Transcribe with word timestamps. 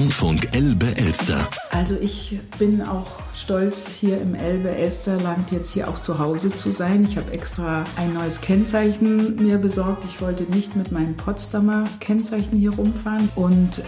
Landfunk 0.00 0.48
Elbe-Elster. 0.52 1.46
Also 1.72 1.94
ich 2.00 2.40
bin 2.58 2.80
auch 2.80 3.18
stolz, 3.34 3.88
hier 3.88 4.18
im 4.18 4.34
Elbe-Elsterland 4.34 5.52
jetzt 5.52 5.74
hier 5.74 5.88
auch 5.88 5.98
zu 5.98 6.18
Hause 6.18 6.50
zu 6.50 6.72
sein. 6.72 7.04
Ich 7.04 7.18
habe 7.18 7.30
extra 7.32 7.84
ein 7.96 8.14
neues 8.14 8.40
Kennzeichen 8.40 9.36
mir 9.36 9.58
besorgt. 9.58 10.06
Ich 10.06 10.22
wollte 10.22 10.44
nicht 10.44 10.74
mit 10.74 10.90
meinem 10.90 11.18
Potsdamer 11.18 11.84
Kennzeichen 12.00 12.56
hier 12.56 12.72
rumfahren. 12.72 13.28
Und 13.34 13.80
äh, 13.80 13.82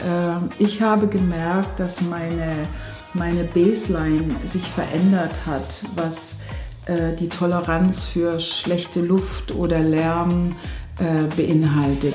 ich 0.59 0.83
habe 0.83 1.07
gemerkt, 1.07 1.81
dass 1.81 2.03
meine, 2.03 2.69
meine 3.15 3.45
Baseline 3.45 4.37
sich 4.45 4.65
verändert 4.65 5.47
hat, 5.47 5.83
was 5.95 6.41
äh, 6.85 7.15
die 7.17 7.31
Toleranz 7.31 8.05
für 8.05 8.39
schlechte 8.39 9.01
Luft 9.01 9.53
oder 9.53 9.81
Lärm 9.81 10.57
äh, 10.99 11.35
beinhaltet. 11.35 12.15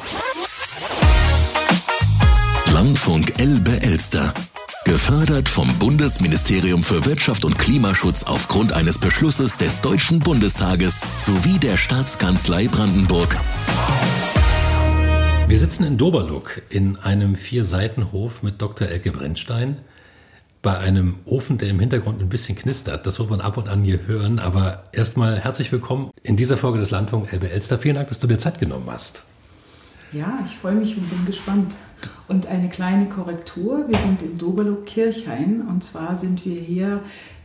Landfunk 2.79 3.39
Elbe-Elster. 3.39 4.35
Gefördert 4.85 5.49
vom 5.49 5.67
Bundesministerium 5.79 6.83
für 6.83 7.05
Wirtschaft 7.05 7.43
und 7.43 7.57
Klimaschutz 7.57 8.21
aufgrund 8.21 8.71
eines 8.71 8.99
Beschlusses 8.99 9.57
des 9.57 9.81
Deutschen 9.81 10.19
Bundestages 10.19 11.01
sowie 11.17 11.57
der 11.57 11.75
Staatskanzlei 11.75 12.67
Brandenburg. 12.67 13.35
Wir 15.47 15.57
sitzen 15.57 15.85
in 15.85 15.97
Doberluck 15.97 16.61
in 16.69 16.97
einem 16.97 17.35
Vier-Seiten-Hof 17.35 18.43
mit 18.43 18.61
Dr. 18.61 18.87
Elke 18.87 19.11
Brennstein 19.11 19.79
bei 20.61 20.77
einem 20.77 21.17
Ofen, 21.25 21.57
der 21.57 21.69
im 21.69 21.79
Hintergrund 21.79 22.21
ein 22.21 22.29
bisschen 22.29 22.55
knistert. 22.55 23.07
Das 23.07 23.17
wird 23.17 23.31
man 23.31 23.41
ab 23.41 23.57
und 23.57 23.69
an 23.69 23.83
hier 23.83 24.05
hören. 24.05 24.37
Aber 24.37 24.83
erstmal 24.91 25.39
herzlich 25.39 25.71
willkommen 25.71 26.11
in 26.21 26.37
dieser 26.37 26.57
Folge 26.57 26.77
des 26.77 26.91
Landfunk 26.91 27.33
Elbe 27.33 27.49
Elster. 27.49 27.79
Vielen 27.79 27.95
Dank, 27.95 28.09
dass 28.09 28.19
du 28.19 28.27
dir 28.27 28.37
Zeit 28.37 28.59
genommen 28.59 28.85
hast. 28.87 29.23
Ja, 30.13 30.37
ich 30.45 30.51
freue 30.51 30.75
mich 30.75 30.95
und 30.95 31.09
bin 31.09 31.25
gespannt. 31.25 31.75
Und 32.27 32.47
eine 32.47 32.67
kleine 32.67 33.07
Korrektur. 33.07 33.85
Wir 33.87 33.97
sind 33.97 34.21
in 34.21 34.37
Doberloh-Kirchhain 34.37 35.65
und 35.67 35.83
zwar 35.83 36.15
sind 36.15 36.45
wir 36.45 36.59
hier 36.59 37.01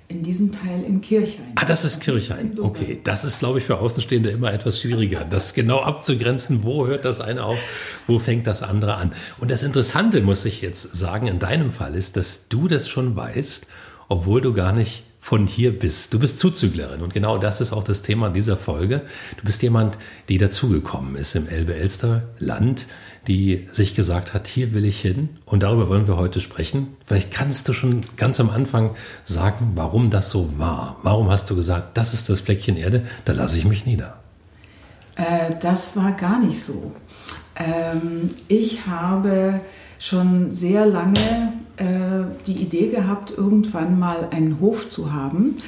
in 0.08 0.22
diesem 0.22 0.52
Teil 0.52 0.82
in 0.86 1.00
Kirchhain. 1.00 1.52
Ah, 1.54 1.64
das 1.64 1.84
ist 1.84 2.00
Kirchhain. 2.00 2.58
Okay, 2.58 3.00
das 3.02 3.24
ist, 3.24 3.38
glaube 3.38 3.58
ich, 3.58 3.64
für 3.64 3.78
Außenstehende 3.78 4.30
immer 4.30 4.52
etwas 4.52 4.80
schwieriger, 4.80 5.24
das 5.24 5.54
genau 5.54 5.80
abzugrenzen, 5.82 6.64
wo 6.64 6.86
hört 6.86 7.04
das 7.04 7.20
eine 7.20 7.44
auf, 7.44 7.58
wo 8.06 8.18
fängt 8.18 8.46
das 8.46 8.62
andere 8.62 8.96
an. 8.96 9.12
Und 9.38 9.50
das 9.50 9.62
Interessante, 9.62 10.20
muss 10.20 10.44
ich 10.44 10.60
jetzt 10.60 10.96
sagen, 10.96 11.28
in 11.28 11.38
deinem 11.38 11.70
Fall 11.70 11.94
ist, 11.94 12.16
dass 12.16 12.48
du 12.48 12.68
das 12.68 12.88
schon 12.88 13.16
weißt, 13.16 13.68
obwohl 14.08 14.40
du 14.40 14.52
gar 14.52 14.72
nicht 14.72 15.04
von 15.22 15.46
hier 15.46 15.78
bist. 15.78 16.12
Du 16.12 16.18
bist 16.18 16.40
Zuzüglerin 16.40 17.00
und 17.00 17.14
genau 17.14 17.38
das 17.38 17.60
ist 17.60 17.72
auch 17.72 17.84
das 17.84 18.02
Thema 18.02 18.28
dieser 18.28 18.56
Folge. 18.56 19.02
Du 19.36 19.44
bist 19.44 19.62
jemand, 19.62 19.96
die 20.28 20.36
dazugekommen 20.36 21.14
ist 21.14 21.36
im 21.36 21.48
Elbe-Elster-Land, 21.48 22.88
die 23.28 23.68
sich 23.70 23.94
gesagt 23.94 24.34
hat, 24.34 24.48
hier 24.48 24.74
will 24.74 24.84
ich 24.84 25.00
hin 25.00 25.28
und 25.46 25.62
darüber 25.62 25.88
wollen 25.88 26.08
wir 26.08 26.16
heute 26.16 26.40
sprechen. 26.40 26.96
Vielleicht 27.06 27.30
kannst 27.30 27.68
du 27.68 27.72
schon 27.72 28.00
ganz 28.16 28.40
am 28.40 28.50
Anfang 28.50 28.96
sagen, 29.22 29.72
warum 29.76 30.10
das 30.10 30.28
so 30.28 30.58
war. 30.58 30.96
Warum 31.04 31.30
hast 31.30 31.48
du 31.50 31.54
gesagt, 31.54 31.96
das 31.96 32.14
ist 32.14 32.28
das 32.28 32.40
Fleckchen 32.40 32.76
Erde, 32.76 33.06
da 33.24 33.32
lasse 33.32 33.56
ich 33.56 33.64
mich 33.64 33.86
nieder? 33.86 34.18
Äh, 35.14 35.54
das 35.60 35.96
war 35.96 36.10
gar 36.12 36.40
nicht 36.40 36.60
so. 36.60 36.90
Ähm, 37.54 38.30
ich 38.48 38.88
habe 38.88 39.60
schon 40.02 40.50
sehr 40.50 40.84
lange 40.84 41.52
äh, 41.76 42.24
die 42.48 42.54
Idee 42.54 42.88
gehabt, 42.88 43.32
irgendwann 43.36 44.00
mal 44.00 44.28
einen 44.32 44.58
Hof 44.58 44.88
zu 44.88 45.12
haben. 45.12 45.58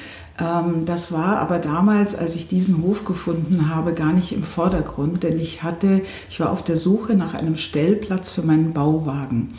Ähm, 0.41 0.85
das 0.85 1.13
war 1.13 1.39
aber 1.39 1.61
damals, 1.61 2.17
als 2.17 2.35
ich 2.35 2.49
diesen 2.49 2.83
Hof 2.83 3.05
gefunden 3.05 3.71
habe, 3.73 3.93
gar 3.93 4.13
nicht 4.13 4.33
im 4.33 4.43
Vordergrund, 4.43 5.23
denn 5.23 5.39
ich 5.39 5.63
hatte, 5.63 6.01
ich 6.29 6.41
war 6.41 6.51
auf 6.51 6.65
der 6.65 6.77
Suche 6.77 7.15
nach 7.15 7.35
einem 7.35 7.57
Stellplatz 7.57 8.31
für 8.31 8.43
meinen 8.43 8.73
Bauwagen. 8.73 9.51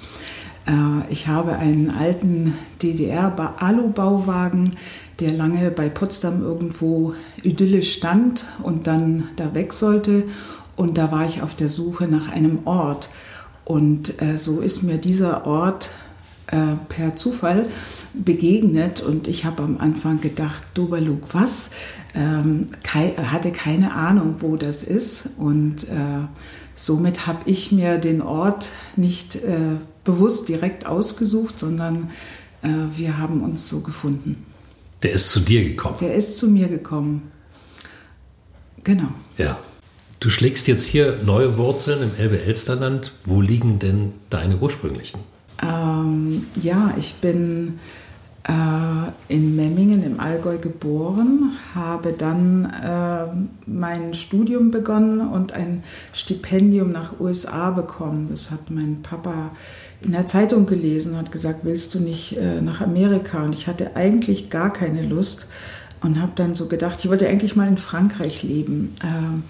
Äh, 0.67 1.09
ich 1.09 1.29
habe 1.29 1.53
einen 1.53 1.89
alten 1.89 2.53
DDR-Alu-Bauwagen, 2.83 4.71
der 5.21 5.31
lange 5.31 5.71
bei 5.71 5.87
Potsdam 5.87 6.41
irgendwo 6.43 7.13
idyllisch 7.43 7.93
stand 7.93 8.45
und 8.61 8.87
dann 8.87 9.29
da 9.37 9.55
weg 9.55 9.71
sollte. 9.71 10.23
Und 10.75 10.97
da 10.97 11.13
war 11.13 11.23
ich 11.23 11.41
auf 11.41 11.55
der 11.55 11.69
Suche 11.69 12.09
nach 12.09 12.29
einem 12.29 12.59
Ort. 12.65 13.07
Und 13.65 14.21
äh, 14.21 14.37
so 14.37 14.61
ist 14.61 14.83
mir 14.83 14.97
dieser 14.97 15.45
Ort 15.45 15.89
äh, 16.47 16.75
per 16.87 17.15
Zufall 17.15 17.67
begegnet 18.13 19.01
und 19.01 19.27
ich 19.27 19.45
habe 19.45 19.63
am 19.63 19.79
Anfang 19.79 20.21
gedacht, 20.21 20.63
Doberlug, 20.75 21.33
was? 21.33 21.71
Ähm, 22.13 22.67
kei 22.83 23.13
hatte 23.17 23.51
keine 23.51 23.93
Ahnung, 23.93 24.37
wo 24.39 24.55
das 24.55 24.83
ist 24.83 25.29
und 25.37 25.85
äh, 25.85 26.27
somit 26.75 27.25
habe 27.25 27.49
ich 27.49 27.71
mir 27.71 27.97
den 27.97 28.21
Ort 28.21 28.69
nicht 28.95 29.35
äh, 29.35 29.77
bewusst 30.03 30.47
direkt 30.47 30.85
ausgesucht, 30.85 31.57
sondern 31.57 32.11
äh, 32.61 32.69
wir 32.95 33.17
haben 33.17 33.41
uns 33.41 33.67
so 33.67 33.79
gefunden. 33.81 34.45
Der 35.01 35.13
ist 35.13 35.31
zu 35.31 35.39
dir 35.39 35.63
gekommen? 35.63 35.97
Der 35.99 36.15
ist 36.15 36.37
zu 36.37 36.47
mir 36.47 36.67
gekommen. 36.67 37.31
Genau. 38.83 39.09
Ja. 39.37 39.57
Du 40.19 40.29
schlägst 40.29 40.67
jetzt 40.67 40.85
hier 40.85 41.17
neue 41.25 41.57
Wurzeln 41.57 42.01
im 42.01 42.11
Elbe-Elsterland. 42.17 43.11
Wo 43.25 43.41
liegen 43.41 43.79
denn 43.79 44.13
deine 44.29 44.57
ursprünglichen? 44.57 45.19
Ähm, 45.61 46.45
ja, 46.61 46.93
ich 46.97 47.15
bin 47.15 47.79
äh, 48.47 49.33
in 49.33 49.55
Memmingen 49.55 50.03
im 50.03 50.19
Allgäu 50.19 50.57
geboren, 50.57 51.51
habe 51.73 52.13
dann 52.13 52.65
äh, 52.65 53.25
mein 53.65 54.13
Studium 54.13 54.71
begonnen 54.71 55.21
und 55.21 55.53
ein 55.53 55.83
Stipendium 56.13 56.91
nach 56.91 57.19
USA 57.19 57.71
bekommen. 57.71 58.27
Das 58.29 58.51
hat 58.51 58.69
mein 58.69 59.01
Papa 59.01 59.51
in 60.01 60.11
der 60.11 60.27
Zeitung 60.27 60.65
gelesen 60.65 61.13
und 61.13 61.19
hat 61.19 61.31
gesagt, 61.31 61.61
willst 61.63 61.95
du 61.95 61.99
nicht 61.99 62.37
äh, 62.37 62.61
nach 62.61 62.81
Amerika? 62.81 63.41
Und 63.41 63.55
ich 63.55 63.67
hatte 63.67 63.95
eigentlich 63.95 64.49
gar 64.49 64.71
keine 64.71 65.03
Lust 65.03 65.47
und 66.01 66.21
habe 66.21 66.33
dann 66.35 66.53
so 66.53 66.67
gedacht, 66.67 66.99
ich 67.03 67.09
wollte 67.09 67.27
eigentlich 67.27 67.55
mal 67.55 67.67
in 67.67 67.77
Frankreich 67.77 68.43
leben. 68.43 68.95
Ähm, 69.03 69.43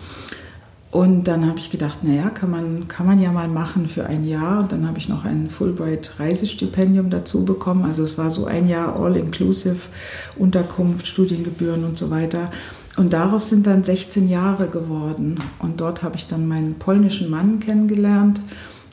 und 0.95 1.25
dann 1.25 1.45
habe 1.45 1.59
ich 1.59 1.71
gedacht, 1.71 2.05
naja, 2.05 2.29
kann 2.29 2.49
man, 2.49 2.87
kann 2.87 3.05
man 3.05 3.19
ja 3.19 3.29
mal 3.29 3.49
machen 3.49 3.89
für 3.89 4.05
ein 4.05 4.25
Jahr. 4.25 4.61
Und 4.61 4.71
dann 4.71 4.87
habe 4.87 4.97
ich 4.97 5.09
noch 5.09 5.25
ein 5.25 5.49
Fulbright-Reisestipendium 5.49 7.09
dazu 7.09 7.43
bekommen. 7.43 7.83
Also 7.83 8.01
es 8.03 8.17
war 8.17 8.31
so 8.31 8.45
ein 8.45 8.69
Jahr 8.69 8.97
all-inclusive, 8.97 9.89
Unterkunft, 10.37 11.05
Studiengebühren 11.05 11.83
und 11.83 11.97
so 11.97 12.11
weiter. 12.11 12.49
Und 12.95 13.11
daraus 13.11 13.49
sind 13.49 13.67
dann 13.67 13.83
16 13.83 14.29
Jahre 14.29 14.69
geworden. 14.69 15.37
Und 15.59 15.81
dort 15.81 16.01
habe 16.01 16.15
ich 16.15 16.27
dann 16.27 16.47
meinen 16.47 16.75
polnischen 16.75 17.29
Mann 17.29 17.59
kennengelernt. 17.59 18.39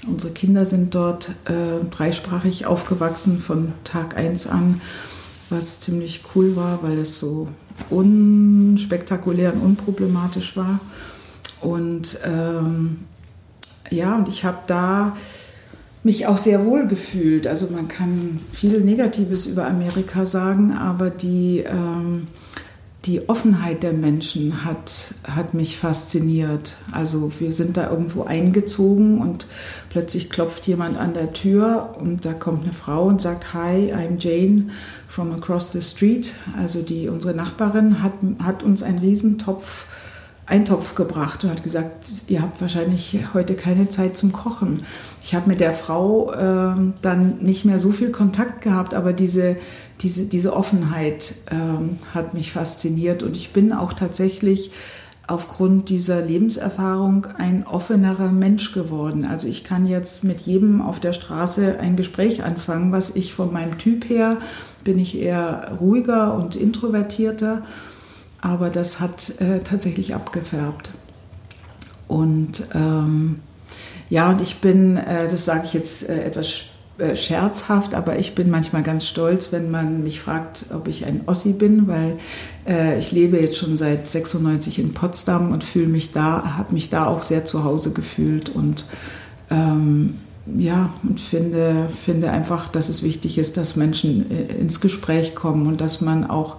Unsere 0.09 0.33
Kinder 0.33 0.67
sind 0.67 0.97
dort 0.97 1.29
äh, 1.45 1.89
dreisprachig 1.89 2.67
aufgewachsen 2.67 3.39
von 3.39 3.75
Tag 3.85 4.17
1 4.17 4.49
an, 4.49 4.81
was 5.51 5.79
ziemlich 5.79 6.23
cool 6.35 6.57
war, 6.57 6.83
weil 6.83 6.99
es 6.99 7.21
so 7.21 7.47
unspektakulär 7.91 9.55
und 9.55 9.61
unproblematisch 9.61 10.57
war. 10.57 10.81
Und 11.63 12.19
ähm, 12.25 12.99
ja, 13.91 14.17
und 14.17 14.29
ich 14.29 14.45
habe 14.45 14.59
da 14.67 15.17
mich 16.05 16.27
auch 16.27 16.39
sehr 16.39 16.65
wohl 16.65 16.89
gefühlt. 16.89 17.47
Also 17.47 17.69
man 17.71 17.89
kann 17.89 18.41
viel 18.53 18.81
Negatives 18.81 19.47
über 19.47 19.67
Amerika 19.67 20.27
sagen, 20.27 20.73
aber 20.73 21.11
die, 21.11 21.59
ähm, 21.59 22.27
die 23.05 23.29
Offenheit 23.29 23.83
der 23.85 23.93
Menschen 23.93 24.65
hat, 24.65 25.15
hat 25.25 25.55
mich 25.55 25.77
fasziniert. 25.77 26.75
Also 26.91 27.31
wir 27.39 27.53
sind 27.53 27.77
da 27.77 27.91
irgendwo 27.91 28.25
eingezogen 28.25 29.21
und 29.21 29.47
plötzlich 29.91 30.31
klopft 30.31 30.67
jemand 30.67 30.99
an 30.99 31.15
der 31.15 31.33
Tür 31.33 31.97
und 32.01 32.25
da 32.25 32.33
kommt 32.33 32.65
eine 32.65 32.73
Frau 32.73 33.05
und 33.05 33.21
sagt, 33.21 33.55
Hi, 33.55 33.93
I'm 33.93 34.19
Jane 34.19 34.71
from 35.07 35.33
across 35.33 35.71
the 35.71 35.83
street. 35.83 36.33
Also 36.59 36.83
die, 36.83 37.09
unsere 37.09 37.35
Nachbarin 37.35 38.03
hat, 38.03 38.13
hat 38.43 38.65
uns 38.65 38.83
einen 38.83 38.99
Riesentopf 38.99 39.87
Eintopf 40.53 40.95
gebracht 40.95 41.45
und 41.45 41.51
hat 41.51 41.63
gesagt, 41.63 42.05
ihr 42.29 42.43
habt 42.43 42.61
wahrscheinlich 42.61 43.19
heute 43.33 43.55
keine 43.55 43.89
Zeit 43.89 44.19
zum 44.19 44.33
Kochen. 44.33 44.85
Ich 45.23 45.35
habe 45.35 45.49
mit 45.49 45.61
der 45.61 45.73
Frau 45.73 46.31
äh, 46.31 46.75
dann 47.01 47.39
nicht 47.41 47.65
mehr 47.65 47.79
so 47.79 47.91
viel 47.91 48.11
Kontakt 48.11 48.61
gehabt, 48.61 48.93
aber 48.93 49.15
diese, 49.15 49.57
diese, 50.03 50.27
diese 50.27 50.55
Offenheit 50.55 51.37
äh, 51.47 52.15
hat 52.15 52.35
mich 52.35 52.53
fasziniert 52.53 53.23
und 53.23 53.35
ich 53.35 53.55
bin 53.55 53.73
auch 53.73 53.95
tatsächlich 53.95 54.73
aufgrund 55.27 55.89
dieser 55.89 56.21
Lebenserfahrung 56.21 57.29
ein 57.39 57.67
offenerer 57.67 58.31
Mensch 58.31 58.73
geworden. 58.73 59.25
Also 59.25 59.49
ich 59.49 59.65
kann 59.65 59.87
jetzt 59.87 60.23
mit 60.23 60.43
jedem 60.43 60.83
auf 60.83 61.01
der 61.01 61.15
Straße 61.15 61.79
ein 61.81 61.97
Gespräch 61.97 62.45
anfangen, 62.45 62.93
was 62.93 63.17
ich 63.17 63.33
von 63.33 63.51
meinem 63.55 63.79
Typ 63.79 64.07
her 64.11 64.37
bin 64.85 64.99
ich 64.99 65.19
eher 65.19 65.73
ruhiger 65.81 66.35
und 66.35 66.57
introvertierter 66.57 67.63
aber 68.43 68.69
das 68.69 69.01
hat 69.01 69.41
äh, 69.41 69.61
tatsächlich 69.61 70.15
abgefärbt. 70.15 70.91
Und 72.09 72.65
ähm, 72.75 73.41
ja, 74.11 74.29
und 74.29 74.43
ich 74.43 74.59
bin, 74.59 74.99
äh, 74.99 75.29
das 75.29 75.47
sage 75.47 75.63
ich 75.65 75.73
jetzt 75.73 76.07
äh, 76.07 76.25
etwas 76.25 76.65
äh, 76.99 77.17
scherzhaft, 77.17 77.95
aber 77.95 78.19
ich 78.19 78.35
bin 78.35 78.51
manchmal 78.51 78.83
ganz 78.83 79.07
stolz, 79.07 79.51
wenn 79.53 79.71
man 79.71 80.03
mich 80.03 80.21
fragt, 80.21 80.67
ob 80.75 80.89
ich 80.89 81.07
ein 81.07 81.23
Ossi 81.25 81.53
bin, 81.53 81.89
weil 81.89 82.19
äh, 82.69 82.99
ich 82.99 83.13
lebe 83.13 83.41
jetzt 83.41 83.57
schon 83.57 83.79
seit 83.79 84.07
96 84.07 84.79
in 84.79 84.93
Potsdam 84.93 85.53
und 85.53 85.65
fühle 85.65 85.87
mich 85.87 86.11
da, 86.11 86.57
habe 86.59 86.75
mich 86.75 86.91
da 86.91 87.07
auch 87.07 87.23
sehr 87.23 87.47
zu 87.47 87.65
Hause 87.65 87.93
gefühlt 87.93 88.51
und 88.51 88.85
ähm, 89.51 90.19
ja, 90.47 90.93
und 91.03 91.21
finde, 91.21 91.89
finde 92.05 92.31
einfach, 92.31 92.69
dass 92.69 92.89
es 92.89 93.03
wichtig 93.03 93.39
ist, 93.39 93.57
dass 93.57 93.77
Menschen 93.77 94.31
äh, 94.31 94.55
ins 94.61 94.81
Gespräch 94.81 95.35
kommen 95.35 95.67
und 95.67 95.81
dass 95.81 96.01
man 96.01 96.29
auch, 96.29 96.59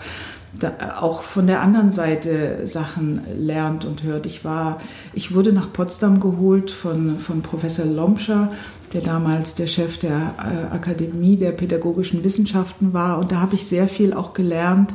auch 0.99 1.23
von 1.23 1.47
der 1.47 1.61
anderen 1.61 1.91
Seite 1.91 2.65
Sachen 2.65 3.21
lernt 3.37 3.85
und 3.85 4.03
hört. 4.03 4.25
Ich 4.25 4.45
war, 4.45 4.79
ich 5.13 5.33
wurde 5.33 5.51
nach 5.51 5.71
Potsdam 5.73 6.19
geholt 6.19 6.71
von, 6.71 7.17
von 7.19 7.41
Professor 7.41 7.85
Lomscher, 7.85 8.51
der 8.93 9.01
damals 9.01 9.55
der 9.55 9.67
Chef 9.67 9.97
der 9.97 10.35
äh, 10.37 10.73
Akademie 10.73 11.37
der 11.37 11.51
pädagogischen 11.51 12.23
Wissenschaften 12.23 12.93
war. 12.93 13.17
Und 13.17 13.31
da 13.31 13.41
habe 13.41 13.55
ich 13.55 13.65
sehr 13.65 13.87
viel 13.87 14.13
auch 14.13 14.33
gelernt 14.33 14.93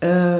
äh, 0.00 0.38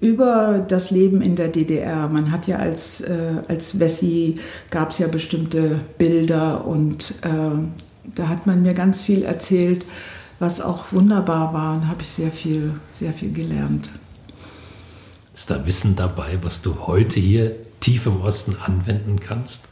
über 0.00 0.64
das 0.66 0.90
Leben 0.90 1.22
in 1.22 1.36
der 1.36 1.48
DDR. 1.48 2.08
Man 2.08 2.30
hat 2.32 2.46
ja 2.46 2.56
als, 2.56 3.00
äh, 3.00 3.42
als 3.48 3.78
Wessi 3.78 4.36
gab 4.70 4.90
es 4.90 4.98
ja 4.98 5.06
bestimmte 5.06 5.80
Bilder 5.96 6.66
und 6.66 7.14
äh, 7.22 7.58
da 8.14 8.28
hat 8.28 8.46
man 8.46 8.62
mir 8.62 8.74
ganz 8.74 9.02
viel 9.02 9.22
erzählt, 9.22 9.84
was 10.38 10.60
auch 10.60 10.92
wunderbar 10.92 11.52
war 11.54 11.74
und 11.74 11.88
habe 11.88 12.02
ich 12.02 12.10
sehr 12.10 12.30
viel, 12.30 12.74
sehr 12.90 13.12
viel 13.12 13.32
gelernt. 13.32 13.90
Ist 15.34 15.50
da 15.50 15.66
Wissen 15.66 15.96
dabei, 15.96 16.38
was 16.42 16.62
du 16.62 16.86
heute 16.86 17.20
hier 17.20 17.54
tief 17.80 18.06
im 18.06 18.20
Osten 18.20 18.56
anwenden 18.64 19.20
kannst? 19.20 19.64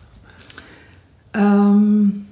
Ähm, 1.32 2.26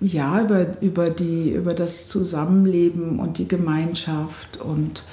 ja, 0.00 0.42
über, 0.42 0.80
über, 0.82 1.10
die, 1.10 1.50
über 1.50 1.74
das 1.74 2.08
Zusammenleben 2.08 3.18
und 3.18 3.38
die 3.38 3.48
Gemeinschaft 3.48 4.58
und 4.58 5.04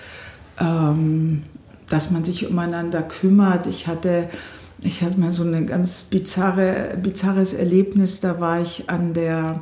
ähm, 0.59 1.43
dass 1.89 2.11
man 2.11 2.23
sich 2.23 2.49
umeinander 2.49 3.01
kümmert. 3.01 3.67
Ich 3.67 3.87
hatte, 3.87 4.29
ich 4.81 5.03
hatte 5.03 5.19
mal 5.19 5.31
so 5.31 5.43
ein 5.43 5.65
ganz 5.65 6.03
bizarre, 6.03 6.97
bizarres 7.01 7.53
Erlebnis. 7.53 8.19
Da 8.19 8.39
war 8.39 8.61
ich 8.61 8.89
an 8.89 9.13
der, 9.13 9.61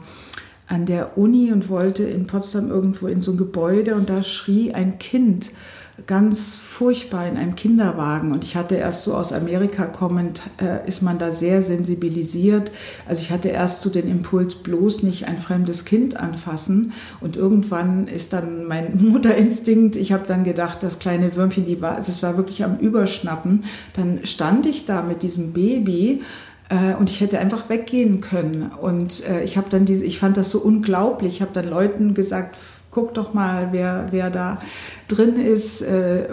an 0.71 0.85
der 0.85 1.17
Uni 1.17 1.51
und 1.51 1.69
wollte 1.69 2.03
in 2.03 2.27
Potsdam 2.27 2.69
irgendwo 2.69 3.07
in 3.07 3.21
so 3.21 3.31
ein 3.31 3.37
Gebäude 3.37 3.95
und 3.95 4.09
da 4.09 4.23
schrie 4.23 4.73
ein 4.73 4.97
Kind 4.99 5.51
ganz 6.07 6.55
furchtbar 6.55 7.27
in 7.27 7.37
einem 7.37 7.55
Kinderwagen. 7.55 8.31
Und 8.31 8.43
ich 8.43 8.55
hatte 8.55 8.75
erst 8.75 9.03
so 9.03 9.13
aus 9.13 9.33
Amerika 9.33 9.85
kommend, 9.85 10.41
äh, 10.61 10.87
ist 10.87 11.01
man 11.01 11.17
da 11.17 11.31
sehr 11.31 11.61
sensibilisiert. 11.61 12.71
Also 13.07 13.21
ich 13.21 13.31
hatte 13.31 13.49
erst 13.49 13.81
so 13.81 13.89
den 13.89 14.07
Impuls, 14.07 14.55
bloß 14.55 15.03
nicht 15.03 15.27
ein 15.27 15.39
fremdes 15.39 15.85
Kind 15.85 16.17
anfassen. 16.17 16.93
Und 17.19 17.35
irgendwann 17.35 18.07
ist 18.07 18.33
dann 18.33 18.65
mein 18.65 18.97
Mutterinstinkt, 19.01 19.95
ich 19.95 20.11
habe 20.11 20.23
dann 20.25 20.43
gedacht, 20.43 20.81
das 20.83 20.99
kleine 20.99 21.35
Würmchen, 21.35 21.65
die 21.65 21.81
war, 21.81 21.99
es 21.99 22.23
war 22.23 22.37
wirklich 22.37 22.63
am 22.63 22.77
Überschnappen. 22.79 23.65
Dann 23.93 24.21
stand 24.23 24.65
ich 24.65 24.85
da 24.85 25.01
mit 25.01 25.23
diesem 25.23 25.53
Baby 25.53 26.21
und 26.97 27.09
ich 27.09 27.21
hätte 27.21 27.39
einfach 27.39 27.69
weggehen 27.69 28.21
können. 28.21 28.71
Und 28.81 29.27
äh, 29.27 29.43
ich 29.43 29.57
habe 29.57 29.69
dann 29.69 29.85
diese, 29.85 30.05
ich 30.05 30.19
fand 30.19 30.37
das 30.37 30.49
so 30.49 30.59
unglaublich. 30.59 31.35
Ich 31.35 31.41
habe 31.41 31.51
dann 31.53 31.69
Leuten 31.69 32.13
gesagt, 32.13 32.55
guck 32.91 33.13
doch 33.13 33.33
mal, 33.33 33.69
wer, 33.71 34.07
wer 34.11 34.29
da 34.29 34.59
drin 35.07 35.37
ist, 35.37 35.81
äh, 35.81 36.27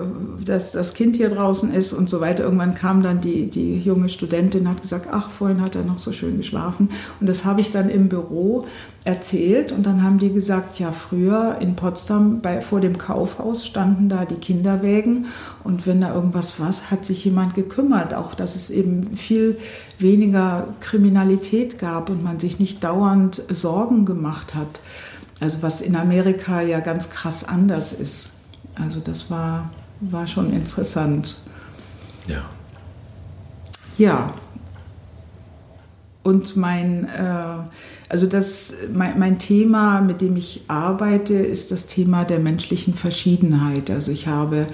dass 0.45 0.73
das 0.73 0.95
Kind 0.95 1.17
hier 1.17 1.29
draußen 1.29 1.73
ist 1.73 1.93
und 1.93 2.11
so 2.11 2.21
weiter. 2.21 2.45
Irgendwann 2.45 2.75
kam 2.75 3.03
dann 3.03 3.21
die, 3.21 3.49
die 3.49 3.79
junge 3.79 4.09
Studentin, 4.09 4.69
hat 4.69 4.83
gesagt, 4.83 5.09
ach, 5.13 5.31
vorhin 5.31 5.61
hat 5.61 5.77
er 5.77 5.85
noch 5.85 5.99
so 5.99 6.13
schön 6.13 6.37
geschlafen. 6.37 6.91
Und 7.21 7.29
das 7.29 7.45
habe 7.45 7.61
ich 7.61 7.71
dann 7.71 7.89
im 7.89 8.09
Büro 8.09 8.67
erzählt 9.05 9.73
und 9.73 9.87
dann 9.87 10.03
haben 10.03 10.19
die 10.19 10.33
gesagt, 10.33 10.79
ja, 10.79 10.91
früher 10.91 11.57
in 11.61 11.77
Potsdam 11.77 12.41
bei, 12.41 12.61
vor 12.61 12.81
dem 12.81 12.99
Kaufhaus 12.99 13.65
standen 13.65 14.09
da 14.09 14.25
die 14.25 14.35
Kinderwägen 14.35 15.27
und 15.65 15.87
wenn 15.87 16.01
da 16.01 16.15
irgendwas 16.15 16.61
war, 16.61 16.69
hat 16.91 17.07
sich 17.07 17.25
jemand 17.25 17.55
gekümmert, 17.55 18.13
auch 18.13 18.35
dass 18.35 18.55
es 18.55 18.69
eben 18.69 19.17
viel 19.17 19.57
weniger 19.99 20.69
Kriminalität 20.81 21.79
gab 21.79 22.11
und 22.11 22.23
man 22.23 22.39
sich 22.39 22.59
nicht 22.59 22.85
dauernd 22.85 23.43
Sorgen 23.49 24.05
gemacht 24.05 24.55
hat. 24.55 24.83
Also 25.41 25.63
was 25.63 25.81
in 25.81 25.95
Amerika 25.97 26.61
ja 26.61 26.81
ganz 26.81 27.11
krass 27.11 27.45
anders 27.45 27.93
ist. 27.93 28.31
Also 28.75 29.01
das 29.01 29.31
war, 29.31 29.71
war 30.01 30.27
schon 30.27 30.53
interessant. 30.53 31.37
Ja. 32.27 32.43
Ja. 33.97 34.35
Und 36.23 36.57
mein, 36.57 37.05
äh, 37.05 37.59
also 38.09 38.27
das, 38.27 38.75
mein, 38.93 39.19
mein, 39.19 39.39
Thema, 39.39 40.01
mit 40.01 40.21
dem 40.21 40.37
ich 40.37 40.63
arbeite, 40.69 41.35
ist 41.35 41.73
das 41.73 41.87
Thema 41.87 42.25
der 42.25 42.39
menschlichen 42.39 42.95
Verschiedenheit. 42.95 43.91
Also 43.91 44.13
ich 44.13 44.27
habe, 44.27 44.67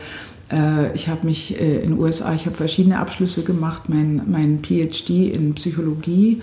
äh, 0.50 0.92
ich 0.94 1.08
habe 1.08 1.26
mich 1.26 1.60
äh, 1.60 1.76
in 1.76 1.92
den 1.92 1.98
USA, 1.98 2.34
ich 2.34 2.46
habe 2.46 2.56
verschiedene 2.56 2.98
Abschlüsse 2.98 3.44
gemacht, 3.44 3.88
mein, 3.88 4.22
mein 4.26 4.62
PhD 4.64 5.32
in 5.32 5.54
Psychologie 5.54 6.42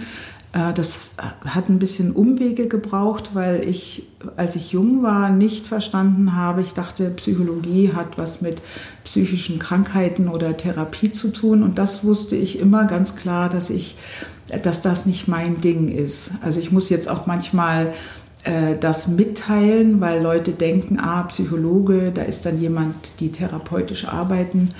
das 0.51 1.11
hat 1.45 1.69
ein 1.69 1.79
bisschen 1.79 2.11
Umwege 2.11 2.67
gebraucht, 2.67 3.31
weil 3.33 3.65
ich, 3.65 4.03
als 4.35 4.57
ich 4.57 4.73
jung 4.73 5.01
war, 5.01 5.29
nicht 5.29 5.65
verstanden 5.65 6.35
habe. 6.35 6.61
Ich 6.61 6.73
dachte, 6.73 7.09
Psychologie 7.11 7.93
hat 7.93 8.17
was 8.17 8.41
mit 8.41 8.61
psychischen 9.05 9.59
Krankheiten 9.59 10.27
oder 10.27 10.57
Therapie 10.57 11.11
zu 11.11 11.29
tun. 11.29 11.63
Und 11.63 11.77
das 11.77 12.03
wusste 12.03 12.35
ich 12.35 12.59
immer 12.59 12.83
ganz 12.83 13.15
klar, 13.15 13.47
dass 13.47 13.69
ich, 13.69 13.95
dass 14.63 14.81
das 14.81 15.05
nicht 15.05 15.29
mein 15.29 15.61
Ding 15.61 15.87
ist. 15.87 16.31
Also 16.41 16.59
ich 16.59 16.73
muss 16.73 16.89
jetzt 16.89 17.09
auch 17.09 17.27
manchmal 17.27 17.93
äh, 18.43 18.75
das 18.77 19.07
mitteilen, 19.07 20.01
weil 20.01 20.21
Leute 20.21 20.51
denken, 20.51 20.99
ah, 20.99 21.23
Psychologe, 21.23 22.11
da 22.13 22.23
ist 22.23 22.45
dann 22.45 22.59
jemand, 22.59 23.21
die 23.21 23.31
therapeutisch 23.31 24.05
arbeiten 24.05 24.73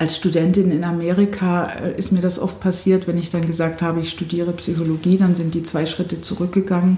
als 0.00 0.16
Studentin 0.16 0.70
in 0.70 0.82
Amerika 0.82 1.64
äh, 1.64 1.94
ist 1.94 2.10
mir 2.10 2.22
das 2.22 2.38
oft 2.38 2.58
passiert, 2.58 3.06
wenn 3.06 3.18
ich 3.18 3.28
dann 3.28 3.44
gesagt 3.44 3.82
habe, 3.82 4.00
ich 4.00 4.08
studiere 4.08 4.52
Psychologie, 4.52 5.18
dann 5.18 5.34
sind 5.34 5.54
die 5.54 5.62
zwei 5.62 5.84
Schritte 5.84 6.22
zurückgegangen 6.22 6.96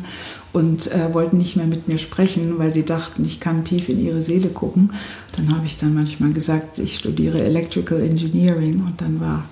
und 0.52 0.90
äh, 0.93 1.12
wollten 1.12 1.37
nicht 1.38 1.56
mehr 1.56 1.66
mit 1.66 1.88
mir 1.88 1.99
sprechen, 1.99 2.58
weil 2.58 2.70
sie 2.70 2.84
dachten, 2.84 3.25
ich 3.25 3.40
kann 3.40 3.64
tief 3.64 3.88
in 3.88 4.02
ihre 4.02 4.22
Seele 4.22 4.50
gucken. 4.50 4.93
Dann 5.34 5.52
habe 5.52 5.66
ich 5.66 5.76
dann 5.76 5.94
manchmal 5.94 6.32
gesagt, 6.32 6.78
ich 6.78 6.94
studiere 6.94 7.43
Electrical 7.43 8.00
Engineering 8.00 8.84
und 8.87 9.00
dann 9.00 9.20
war, 9.20 9.49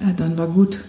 äh, 0.00 0.12
dann 0.14 0.36
war 0.36 0.48
gut. 0.48 0.80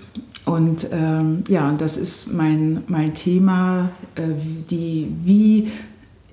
Und 0.44 0.89
ähm, 0.92 1.45
ja, 1.47 1.71
das 1.77 1.95
ist 1.95 2.33
mein, 2.33 2.83
mein 2.88 3.15
Thema, 3.15 3.89
äh, 4.15 4.21
die, 4.69 5.07
wie 5.24 5.71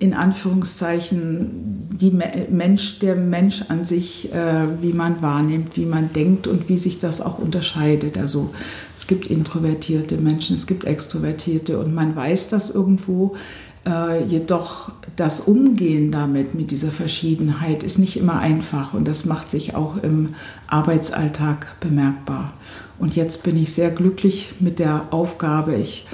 in 0.03 0.13
Anführungszeichen 0.13 1.87
die 1.89 2.11
Mensch, 2.11 2.99
der 2.99 3.15
Mensch 3.15 3.63
an 3.69 3.85
sich, 3.85 4.33
äh, 4.33 4.81
wie 4.81 4.91
man 4.91 5.21
wahrnimmt, 5.21 5.77
wie 5.77 5.85
man 5.85 6.11
denkt 6.11 6.45
und 6.45 6.67
wie 6.67 6.77
sich 6.77 6.99
das 6.99 7.21
auch 7.21 7.39
unterscheidet. 7.39 8.17
Also 8.17 8.53
es 8.97 9.07
gibt 9.07 9.27
introvertierte 9.27 10.17
Menschen, 10.17 10.55
es 10.55 10.67
gibt 10.67 10.83
extrovertierte 10.83 11.79
und 11.79 11.95
man 11.95 12.17
weiß 12.17 12.49
das 12.49 12.69
irgendwo. 12.69 13.37
Äh, 13.85 14.25
jedoch 14.25 14.91
das 15.15 15.39
Umgehen 15.39 16.11
damit, 16.11 16.53
mit 16.53 16.71
dieser 16.71 16.91
Verschiedenheit, 16.91 17.81
ist 17.83 17.97
nicht 17.97 18.17
immer 18.17 18.39
einfach 18.39 18.93
und 18.93 19.07
das 19.07 19.23
macht 19.23 19.49
sich 19.49 19.73
auch 19.73 20.03
im 20.03 20.35
Arbeitsalltag 20.67 21.79
bemerkbar. 21.79 22.51
Und 22.99 23.15
jetzt 23.15 23.43
bin 23.43 23.55
ich 23.55 23.71
sehr 23.71 23.91
glücklich 23.91 24.55
mit 24.59 24.79
der 24.79 25.07
Aufgabe. 25.11 25.75
Ich 25.75 26.07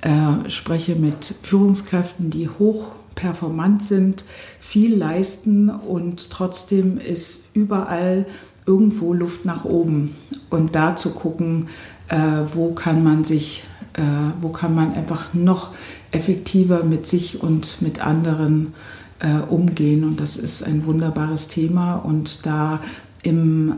äh, 0.00 0.48
spreche 0.48 0.96
mit 0.96 1.34
Führungskräften, 1.42 2.30
die 2.30 2.48
hoch 2.48 2.92
performant 3.14 3.82
sind, 3.82 4.24
viel 4.60 4.96
leisten 4.96 5.70
und 5.70 6.30
trotzdem 6.30 6.98
ist 6.98 7.44
überall 7.54 8.26
irgendwo 8.66 9.12
Luft 9.12 9.44
nach 9.44 9.64
oben. 9.64 10.14
Und 10.50 10.74
da 10.74 10.96
zu 10.96 11.10
gucken, 11.10 11.68
äh, 12.08 12.16
wo 12.54 12.72
kann 12.72 13.04
man 13.04 13.24
sich, 13.24 13.64
äh, 13.94 14.02
wo 14.40 14.48
kann 14.48 14.74
man 14.74 14.94
einfach 14.94 15.34
noch 15.34 15.70
effektiver 16.12 16.84
mit 16.84 17.06
sich 17.06 17.42
und 17.42 17.82
mit 17.82 18.04
anderen 18.04 18.74
äh, 19.20 19.40
umgehen. 19.40 20.04
Und 20.04 20.20
das 20.20 20.36
ist 20.36 20.62
ein 20.62 20.86
wunderbares 20.86 21.48
Thema. 21.48 21.96
Und 21.96 22.46
da 22.46 22.80
im 23.22 23.74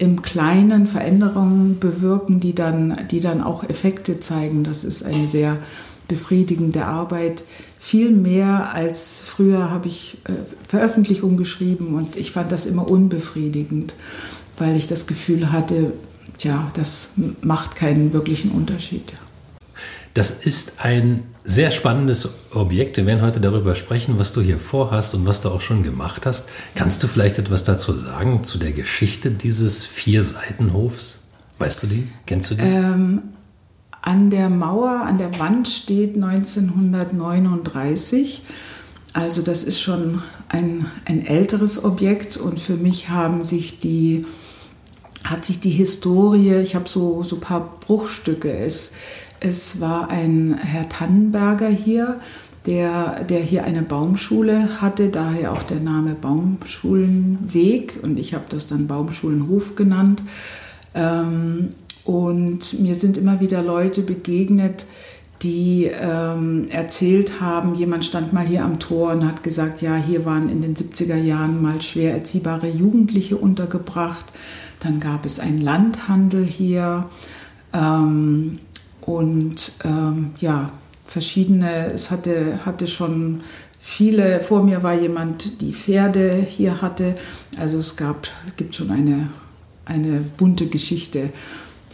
im 0.00 0.22
Kleinen 0.22 0.86
Veränderungen 0.86 1.78
bewirken, 1.78 2.40
die 2.40 2.54
dann, 2.54 3.06
die 3.10 3.20
dann 3.20 3.42
auch 3.42 3.64
Effekte 3.64 4.18
zeigen. 4.18 4.64
Das 4.64 4.82
ist 4.82 5.02
eine 5.02 5.26
sehr 5.26 5.58
befriedigende 6.08 6.86
Arbeit, 6.86 7.44
viel 7.82 8.10
mehr 8.10 8.74
als 8.74 9.22
früher 9.24 9.70
habe 9.70 9.88
ich 9.88 10.18
äh, 10.24 10.32
Veröffentlichungen 10.68 11.38
geschrieben 11.38 11.94
und 11.94 12.14
ich 12.14 12.30
fand 12.30 12.52
das 12.52 12.66
immer 12.66 12.88
unbefriedigend, 12.88 13.94
weil 14.58 14.76
ich 14.76 14.86
das 14.86 15.06
Gefühl 15.06 15.50
hatte, 15.50 15.94
tja, 16.36 16.68
das 16.74 17.12
macht 17.40 17.76
keinen 17.76 18.12
wirklichen 18.12 18.50
Unterschied. 18.50 19.14
Das 20.12 20.30
ist 20.30 20.74
ein 20.78 21.22
sehr 21.42 21.70
spannendes 21.70 22.28
Objekt. 22.52 22.98
Wir 22.98 23.06
werden 23.06 23.22
heute 23.22 23.40
darüber 23.40 23.74
sprechen, 23.74 24.18
was 24.18 24.32
du 24.32 24.42
hier 24.42 24.58
vorhast 24.58 25.14
und 25.14 25.24
was 25.24 25.40
du 25.40 25.48
auch 25.48 25.62
schon 25.62 25.82
gemacht 25.82 26.26
hast. 26.26 26.48
Kannst 26.74 27.02
du 27.02 27.08
vielleicht 27.08 27.38
etwas 27.38 27.64
dazu 27.64 27.92
sagen, 27.92 28.44
zu 28.44 28.58
der 28.58 28.72
Geschichte 28.72 29.30
dieses 29.30 29.86
Vier-Seitenhofs? 29.86 31.18
Weißt 31.58 31.82
du 31.82 31.86
die? 31.86 32.08
Kennst 32.26 32.50
du 32.50 32.56
die? 32.56 32.62
Ähm, 32.62 33.22
an 34.02 34.30
der 34.30 34.48
Mauer, 34.48 35.02
an 35.02 35.18
der 35.18 35.38
Wand 35.38 35.68
steht 35.68 36.14
1939. 36.14 38.42
Also 39.12 39.42
das 39.42 39.64
ist 39.64 39.80
schon 39.80 40.22
ein, 40.48 40.86
ein 41.04 41.26
älteres 41.26 41.84
Objekt 41.84 42.36
und 42.36 42.60
für 42.60 42.76
mich 42.76 43.08
haben 43.08 43.42
sich 43.44 43.80
die, 43.80 44.22
hat 45.24 45.44
sich 45.44 45.60
die 45.60 45.70
Historie, 45.70 46.56
ich 46.56 46.74
habe 46.74 46.88
so, 46.88 47.22
so 47.24 47.36
ein 47.36 47.40
paar 47.40 47.78
Bruchstücke. 47.80 48.56
Es, 48.56 48.94
Es 49.40 49.80
war 49.80 50.10
ein 50.10 50.54
Herr 50.54 50.88
Tannenberger 50.88 51.68
hier, 51.68 52.20
der, 52.66 53.24
der 53.24 53.40
hier 53.40 53.64
eine 53.64 53.82
Baumschule 53.82 54.80
hatte, 54.80 55.08
daher 55.08 55.52
auch 55.52 55.62
der 55.62 55.80
Name 55.80 56.14
Baumschulenweg 56.14 58.00
und 58.02 58.18
ich 58.18 58.34
habe 58.34 58.44
das 58.48 58.68
dann 58.68 58.86
Baumschulenhof 58.86 59.76
genannt. 59.76 60.22
Ähm, 60.94 61.70
und 62.10 62.80
mir 62.80 62.96
sind 62.96 63.18
immer 63.18 63.38
wieder 63.38 63.62
Leute 63.62 64.02
begegnet, 64.02 64.84
die 65.42 65.84
ähm, 65.84 66.66
erzählt 66.68 67.40
haben, 67.40 67.76
jemand 67.76 68.04
stand 68.04 68.32
mal 68.32 68.44
hier 68.44 68.64
am 68.64 68.80
Tor 68.80 69.12
und 69.12 69.24
hat 69.24 69.44
gesagt, 69.44 69.80
ja, 69.80 69.94
hier 69.94 70.24
waren 70.24 70.48
in 70.48 70.60
den 70.60 70.74
70er 70.74 71.14
Jahren 71.14 71.62
mal 71.62 71.80
schwer 71.80 72.12
erziehbare 72.12 72.66
Jugendliche 72.66 73.36
untergebracht. 73.36 74.24
Dann 74.80 74.98
gab 74.98 75.24
es 75.24 75.38
einen 75.38 75.60
Landhandel 75.60 76.44
hier 76.44 77.06
ähm, 77.72 78.58
und 79.02 79.70
ähm, 79.84 80.30
ja, 80.40 80.72
verschiedene, 81.06 81.92
es 81.92 82.10
hatte, 82.10 82.58
hatte 82.66 82.88
schon 82.88 83.42
viele, 83.78 84.40
vor 84.40 84.64
mir 84.64 84.82
war 84.82 84.94
jemand, 84.94 85.60
die 85.60 85.72
Pferde 85.72 86.44
hier 86.44 86.82
hatte. 86.82 87.14
Also 87.56 87.78
es 87.78 87.94
gab, 87.94 88.26
es 88.48 88.56
gibt 88.56 88.74
schon 88.74 88.90
eine, 88.90 89.30
eine 89.84 90.20
bunte 90.36 90.66
Geschichte 90.66 91.30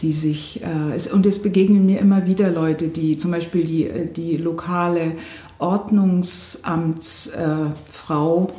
die 0.01 0.13
sich, 0.13 0.63
äh, 0.63 0.95
es, 0.95 1.07
und 1.07 1.25
es 1.25 1.41
begegnen 1.41 1.85
mir 1.85 1.99
immer 1.99 2.25
wieder 2.27 2.51
Leute, 2.51 2.89
die 2.89 3.17
zum 3.17 3.31
Beispiel 3.31 3.63
die, 3.63 3.89
die 4.15 4.37
lokale 4.37 5.13
Ordnungsamtsfrau 5.59 8.47
äh, 8.47 8.51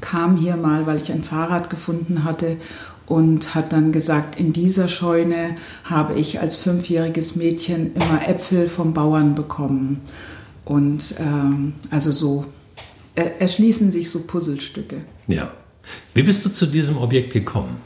kam 0.00 0.36
hier 0.36 0.56
mal, 0.56 0.86
weil 0.86 0.96
ich 0.96 1.12
ein 1.12 1.22
Fahrrad 1.22 1.70
gefunden 1.70 2.24
hatte 2.24 2.56
und 3.06 3.54
hat 3.54 3.72
dann 3.72 3.92
gesagt, 3.92 4.40
in 4.40 4.52
dieser 4.52 4.88
Scheune 4.88 5.56
habe 5.84 6.14
ich 6.14 6.40
als 6.40 6.56
fünfjähriges 6.56 7.36
Mädchen 7.36 7.94
immer 7.94 8.26
Äpfel 8.26 8.68
vom 8.68 8.94
Bauern 8.94 9.34
bekommen. 9.34 10.00
Und 10.64 11.16
ähm, 11.18 11.74
also 11.90 12.12
so 12.12 12.46
er, 13.14 13.40
erschließen 13.40 13.90
sich 13.90 14.10
so 14.10 14.20
Puzzlestücke. 14.20 15.00
Ja. 15.26 15.50
Wie 16.14 16.22
bist 16.22 16.44
du 16.44 16.50
zu 16.50 16.66
diesem 16.66 16.96
Objekt 16.96 17.32
gekommen? 17.32 17.76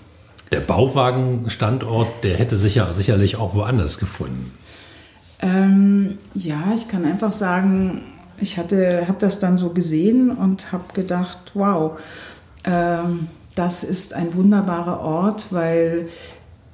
Der 0.53 0.61
Bauwagenstandort, 0.61 2.23
der 2.23 2.37
hätte 2.37 2.57
sich 2.57 2.77
ja 2.77 2.93
sicherlich 2.93 3.37
auch 3.37 3.55
woanders 3.55 3.99
gefunden. 3.99 4.53
Ähm, 5.41 6.19
ja, 6.35 6.73
ich 6.75 6.89
kann 6.89 7.05
einfach 7.05 7.33
sagen, 7.33 8.03
ich 8.39 8.59
habe 8.59 9.17
das 9.19 9.39
dann 9.39 9.59
so 9.59 9.71
gesehen 9.71 10.31
und 10.31 10.73
habe 10.73 10.93
gedacht, 10.95 11.53
wow, 11.55 11.99
ähm, 12.65 13.29
das 13.55 13.85
ist 13.85 14.15
ein 14.15 14.35
wunderbarer 14.35 15.01
Ort, 15.01 15.47
weil 15.51 16.09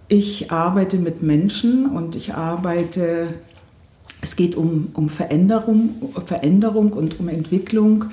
ich 0.08 0.50
arbeite 0.50 0.98
mit 0.98 1.22
Menschen 1.22 1.86
und 1.86 2.16
ich 2.16 2.34
arbeite, 2.34 3.34
es 4.20 4.36
geht 4.36 4.56
um, 4.56 4.90
um 4.94 5.08
Veränderung, 5.08 6.12
Veränderung 6.24 6.92
und 6.92 7.18
um 7.20 7.28
Entwicklung. 7.28 8.06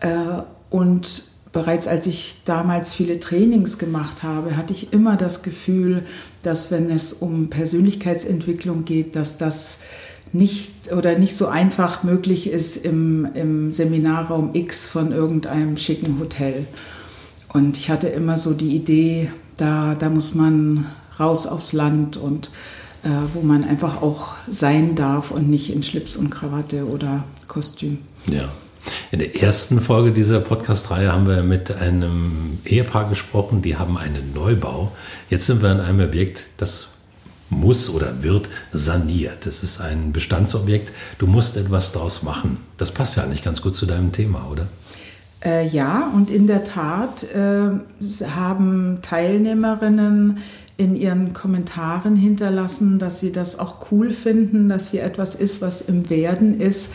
Äh, 0.00 0.42
und 0.70 1.24
bereits 1.52 1.86
als 1.86 2.06
ich 2.06 2.36
damals 2.44 2.94
viele 2.94 3.20
Trainings 3.20 3.78
gemacht 3.78 4.22
habe, 4.22 4.56
hatte 4.56 4.72
ich 4.72 4.92
immer 4.92 5.16
das 5.16 5.42
Gefühl, 5.42 6.02
dass 6.42 6.70
wenn 6.70 6.90
es 6.90 7.12
um 7.12 7.48
Persönlichkeitsentwicklung 7.50 8.84
geht, 8.84 9.16
dass 9.16 9.36
das 9.36 9.78
nicht 10.32 10.92
oder 10.92 11.18
nicht 11.18 11.36
so 11.36 11.46
einfach 11.46 12.02
möglich 12.04 12.48
ist 12.48 12.78
im, 12.78 13.28
im 13.34 13.70
Seminarraum 13.70 14.50
X 14.54 14.86
von 14.86 15.12
irgendeinem 15.12 15.76
schicken 15.76 16.18
Hotel. 16.18 16.66
Und 17.52 17.76
ich 17.76 17.90
hatte 17.90 18.08
immer 18.08 18.38
so 18.38 18.54
die 18.54 18.74
Idee, 18.74 19.30
da, 19.58 19.94
da 19.94 20.08
muss 20.08 20.34
man 20.34 20.86
raus 21.20 21.46
aufs 21.46 21.74
Land 21.74 22.16
und 22.16 22.50
äh, 23.02 23.10
wo 23.34 23.42
man 23.42 23.64
einfach 23.64 24.00
auch 24.00 24.34
sein 24.48 24.94
darf 24.94 25.30
und 25.30 25.50
nicht 25.50 25.70
in 25.70 25.82
Schlips 25.82 26.16
und 26.16 26.30
Krawatte 26.30 26.86
oder 26.86 27.24
Kostüm. 27.46 27.98
Ja. 28.26 28.48
In 29.10 29.18
der 29.18 29.42
ersten 29.42 29.80
Folge 29.80 30.12
dieser 30.12 30.40
Podcast-Reihe 30.40 31.12
haben 31.12 31.26
wir 31.26 31.42
mit 31.42 31.70
einem 31.70 32.58
Ehepaar 32.64 33.08
gesprochen, 33.08 33.62
die 33.62 33.76
haben 33.76 33.98
einen 33.98 34.32
Neubau. 34.34 34.92
Jetzt 35.28 35.46
sind 35.46 35.62
wir 35.62 35.70
an 35.70 35.80
einem 35.80 36.00
Objekt, 36.00 36.46
das 36.56 36.88
muss 37.50 37.90
oder 37.90 38.22
wird 38.22 38.48
saniert. 38.72 39.46
Das 39.46 39.62
ist 39.62 39.80
ein 39.80 40.12
Bestandsobjekt. 40.12 40.92
Du 41.18 41.26
musst 41.26 41.56
etwas 41.56 41.92
daraus 41.92 42.22
machen. 42.22 42.58
Das 42.78 42.90
passt 42.90 43.16
ja 43.16 43.22
eigentlich 43.22 43.44
ganz 43.44 43.62
gut 43.62 43.74
zu 43.74 43.86
deinem 43.86 44.12
Thema, 44.12 44.48
oder? 44.50 44.66
Äh, 45.44 45.66
ja, 45.66 46.10
und 46.14 46.30
in 46.30 46.46
der 46.46 46.64
Tat 46.64 47.24
äh, 47.34 47.70
haben 48.28 48.98
Teilnehmerinnen 49.02 50.38
in 50.76 50.96
ihren 50.96 51.32
Kommentaren 51.32 52.16
hinterlassen, 52.16 52.98
dass 52.98 53.20
sie 53.20 53.32
das 53.32 53.58
auch 53.58 53.90
cool 53.90 54.10
finden, 54.10 54.68
dass 54.68 54.90
hier 54.90 55.02
etwas 55.02 55.34
ist, 55.34 55.60
was 55.60 55.80
im 55.80 56.08
Werden 56.10 56.58
ist 56.58 56.92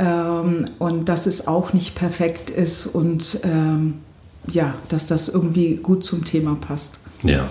ähm, 0.00 0.66
und 0.78 1.08
dass 1.08 1.26
es 1.26 1.46
auch 1.46 1.72
nicht 1.72 1.94
perfekt 1.94 2.50
ist 2.50 2.86
und 2.86 3.40
ähm, 3.44 4.00
ja, 4.46 4.74
dass 4.88 5.06
das 5.06 5.28
irgendwie 5.28 5.76
gut 5.76 6.02
zum 6.04 6.24
Thema 6.24 6.56
passt. 6.56 6.98
Ja. 7.22 7.48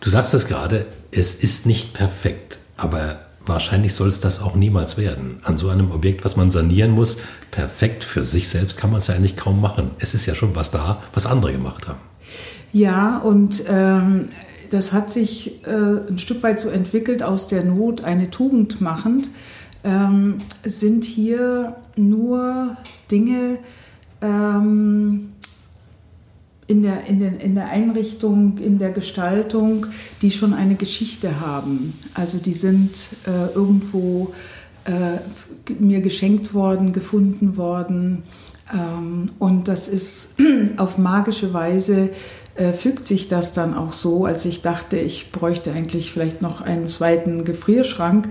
Du 0.00 0.10
sagst 0.10 0.34
es 0.34 0.46
gerade, 0.46 0.86
es 1.10 1.34
ist 1.34 1.64
nicht 1.64 1.94
perfekt, 1.94 2.58
aber 2.76 3.20
wahrscheinlich 3.46 3.94
soll 3.94 4.08
es 4.08 4.20
das 4.20 4.40
auch 4.40 4.54
niemals 4.54 4.98
werden. 4.98 5.38
An 5.44 5.58
so 5.58 5.68
einem 5.68 5.90
Objekt, 5.90 6.24
was 6.24 6.36
man 6.36 6.50
sanieren 6.50 6.90
muss, 6.90 7.18
perfekt 7.50 8.04
für 8.04 8.24
sich 8.24 8.48
selbst 8.48 8.76
kann 8.76 8.90
man 8.90 9.00
es 9.00 9.06
ja 9.06 9.14
eigentlich 9.14 9.36
kaum 9.36 9.60
machen. 9.60 9.92
Es 9.98 10.14
ist 10.14 10.26
ja 10.26 10.34
schon 10.34 10.54
was 10.54 10.70
da, 10.70 11.00
was 11.14 11.26
andere 11.26 11.52
gemacht 11.52 11.88
haben. 11.88 12.00
Ja, 12.72 13.18
und 13.18 13.64
ähm, 13.68 14.28
das 14.70 14.92
hat 14.92 15.10
sich 15.10 15.64
äh, 15.66 16.08
ein 16.08 16.18
Stück 16.18 16.42
weit 16.42 16.60
so 16.60 16.68
entwickelt, 16.68 17.22
aus 17.22 17.46
der 17.46 17.64
Not 17.64 18.04
eine 18.04 18.30
Tugend 18.30 18.80
machend, 18.80 19.28
ähm, 19.84 20.38
sind 20.64 21.04
hier 21.04 21.76
nur 21.96 22.76
Dinge, 23.10 23.58
ähm, 24.20 25.32
in 26.68 26.82
der, 26.82 27.06
in, 27.06 27.18
den, 27.18 27.38
in 27.38 27.54
der 27.54 27.68
Einrichtung, 27.68 28.58
in 28.58 28.78
der 28.78 28.90
Gestaltung, 28.90 29.86
die 30.22 30.30
schon 30.30 30.54
eine 30.54 30.74
Geschichte 30.74 31.40
haben. 31.40 31.92
Also 32.14 32.38
die 32.38 32.54
sind 32.54 33.10
äh, 33.26 33.52
irgendwo 33.54 34.32
äh, 34.84 35.18
mir 35.78 36.00
geschenkt 36.00 36.54
worden, 36.54 36.92
gefunden 36.92 37.56
worden. 37.56 38.22
Ähm, 38.72 39.30
und 39.38 39.68
das 39.68 39.88
ist 39.88 40.36
auf 40.76 40.98
magische 40.98 41.52
Weise 41.52 42.10
äh, 42.54 42.72
fügt 42.72 43.06
sich 43.06 43.28
das 43.28 43.54
dann 43.54 43.74
auch 43.74 43.92
so, 43.92 44.26
als 44.26 44.44
ich 44.44 44.60
dachte, 44.62 44.98
ich 44.98 45.32
bräuchte 45.32 45.72
eigentlich 45.72 46.12
vielleicht 46.12 46.42
noch 46.42 46.60
einen 46.60 46.86
zweiten 46.86 47.44
Gefrierschrank 47.44 48.28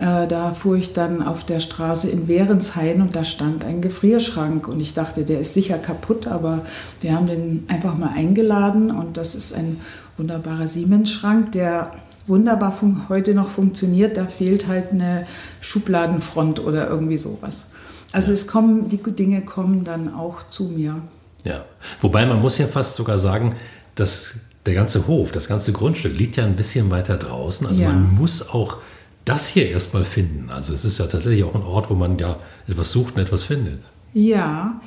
äh, 0.00 0.26
da 0.26 0.54
fuhr 0.54 0.76
ich 0.76 0.94
dann 0.94 1.22
auf 1.22 1.44
der 1.44 1.60
Straße 1.60 2.08
in 2.08 2.26
Währenshain 2.26 3.02
und 3.02 3.14
da 3.14 3.22
stand 3.22 3.64
ein 3.64 3.82
Gefrierschrank 3.82 4.66
und 4.66 4.80
ich 4.80 4.94
dachte, 4.94 5.24
der 5.24 5.40
ist 5.40 5.52
sicher 5.52 5.78
kaputt, 5.78 6.26
aber 6.26 6.62
wir 7.02 7.14
haben 7.14 7.26
den 7.26 7.64
einfach 7.68 7.96
mal 7.98 8.12
eingeladen 8.16 8.90
und 8.90 9.18
das 9.18 9.34
ist 9.34 9.52
ein 9.52 9.80
wunderbarer 10.16 10.66
Siemens-Schrank, 10.66 11.52
der 11.52 11.92
wunderbar 12.26 12.74
heute 13.10 13.34
noch 13.34 13.50
funktioniert. 13.50 14.16
Da 14.16 14.26
fehlt 14.26 14.68
halt 14.68 14.92
eine 14.92 15.26
Schubladenfront 15.60 16.60
oder 16.60 16.88
irgendwie 16.88 17.18
sowas. 17.18 17.66
Also 18.12 18.32
es 18.32 18.46
kommen, 18.46 18.88
die 18.88 19.02
Dinge 19.02 19.42
kommen 19.42 19.84
dann 19.84 20.14
auch 20.14 20.42
zu 20.48 20.64
mir. 20.64 20.96
Ja, 21.44 21.64
wobei 22.00 22.24
man 22.24 22.40
muss 22.40 22.56
ja 22.56 22.66
fast 22.66 22.96
sogar 22.96 23.18
sagen, 23.18 23.54
dass 23.96 24.36
der 24.64 24.74
ganze 24.74 25.06
Hof, 25.06 25.30
das 25.32 25.46
ganze 25.46 25.72
Grundstück 25.72 26.16
liegt 26.18 26.36
ja 26.36 26.44
ein 26.44 26.56
bisschen 26.56 26.90
weiter 26.90 27.18
draußen. 27.18 27.66
Also 27.66 27.82
ja. 27.82 27.88
man 27.88 28.14
muss 28.14 28.48
auch 28.48 28.78
das 29.24 29.48
hier 29.48 29.70
erstmal 29.70 30.04
finden. 30.04 30.50
Also 30.50 30.74
es 30.74 30.84
ist 30.84 30.98
ja 30.98 31.06
tatsächlich 31.06 31.44
auch 31.44 31.54
ein 31.54 31.62
Ort, 31.62 31.90
wo 31.90 31.94
man 31.94 32.18
ja 32.18 32.36
etwas 32.66 32.92
sucht 32.92 33.16
und 33.16 33.22
etwas 33.22 33.44
findet. 33.44 33.80
Ja, 34.12 34.80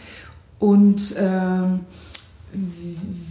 und 0.60 1.16
äh, 1.16 1.80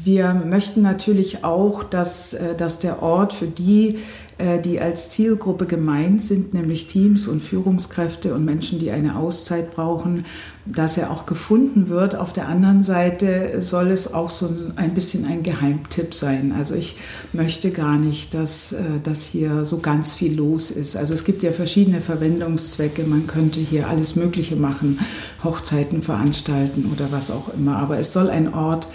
wir 0.05 0.35
möchten 0.35 0.83
natürlich 0.83 1.45
auch, 1.45 1.85
dass, 1.85 2.35
äh, 2.35 2.55
dass 2.57 2.79
der 2.79 3.03
Ort 3.03 3.33
für 3.33 3.47
die, 3.47 3.99
äh, 4.39 4.61
die 4.61 4.81
als 4.81 5.11
Zielgruppe 5.11 5.67
gemeint 5.67 6.21
sind, 6.21 6.55
nämlich 6.55 6.87
Teams 6.87 7.29
und 7.29 7.41
Führungskräfte 7.41 8.35
und 8.35 8.45
Menschen, 8.45 8.79
die 8.79 8.91
eine 8.91 9.17
Auszeit 9.17 9.75
brauchen, 9.75 10.25
dass 10.65 10.97
er 10.97 11.11
auch 11.11 11.27
gefunden 11.27 11.89
wird. 11.89 12.15
Auf 12.15 12.33
der 12.33 12.49
anderen 12.49 12.83
Seite 12.83 13.61
soll 13.61 13.91
es 13.91 14.15
auch 14.15 14.31
so 14.31 14.49
ein 14.77 14.95
bisschen 14.95 15.25
ein 15.25 15.43
Geheimtipp 15.43 16.15
sein. 16.15 16.55
Also 16.57 16.75
ich 16.75 16.97
möchte 17.33 17.73
gar 17.73 17.97
nicht, 17.97 18.33
dass, 18.33 18.73
äh, 18.73 18.83
dass 19.03 19.25
hier 19.25 19.65
so 19.65 19.79
ganz 19.79 20.15
viel 20.15 20.37
los 20.37 20.71
ist. 20.71 20.97
Also 20.97 21.15
es 21.15 21.25
gibt 21.25 21.43
ja 21.43 21.51
verschiedene 21.51 22.01
Verwendungszwecke. 22.01 23.03
Man 23.05 23.27
könnte 23.27 23.59
hier 23.59 23.89
alles 23.89 24.15
Mögliche 24.15 24.55
machen, 24.55 25.01
Hochzeiten 25.43 26.01
veranstalten 26.03 26.91
oder 26.93 27.11
was 27.11 27.31
auch 27.31 27.53
immer. 27.55 27.79
Aber 27.79 27.99
es 27.99 28.13
soll 28.13 28.31
ein 28.31 28.55
Ort 28.55 28.87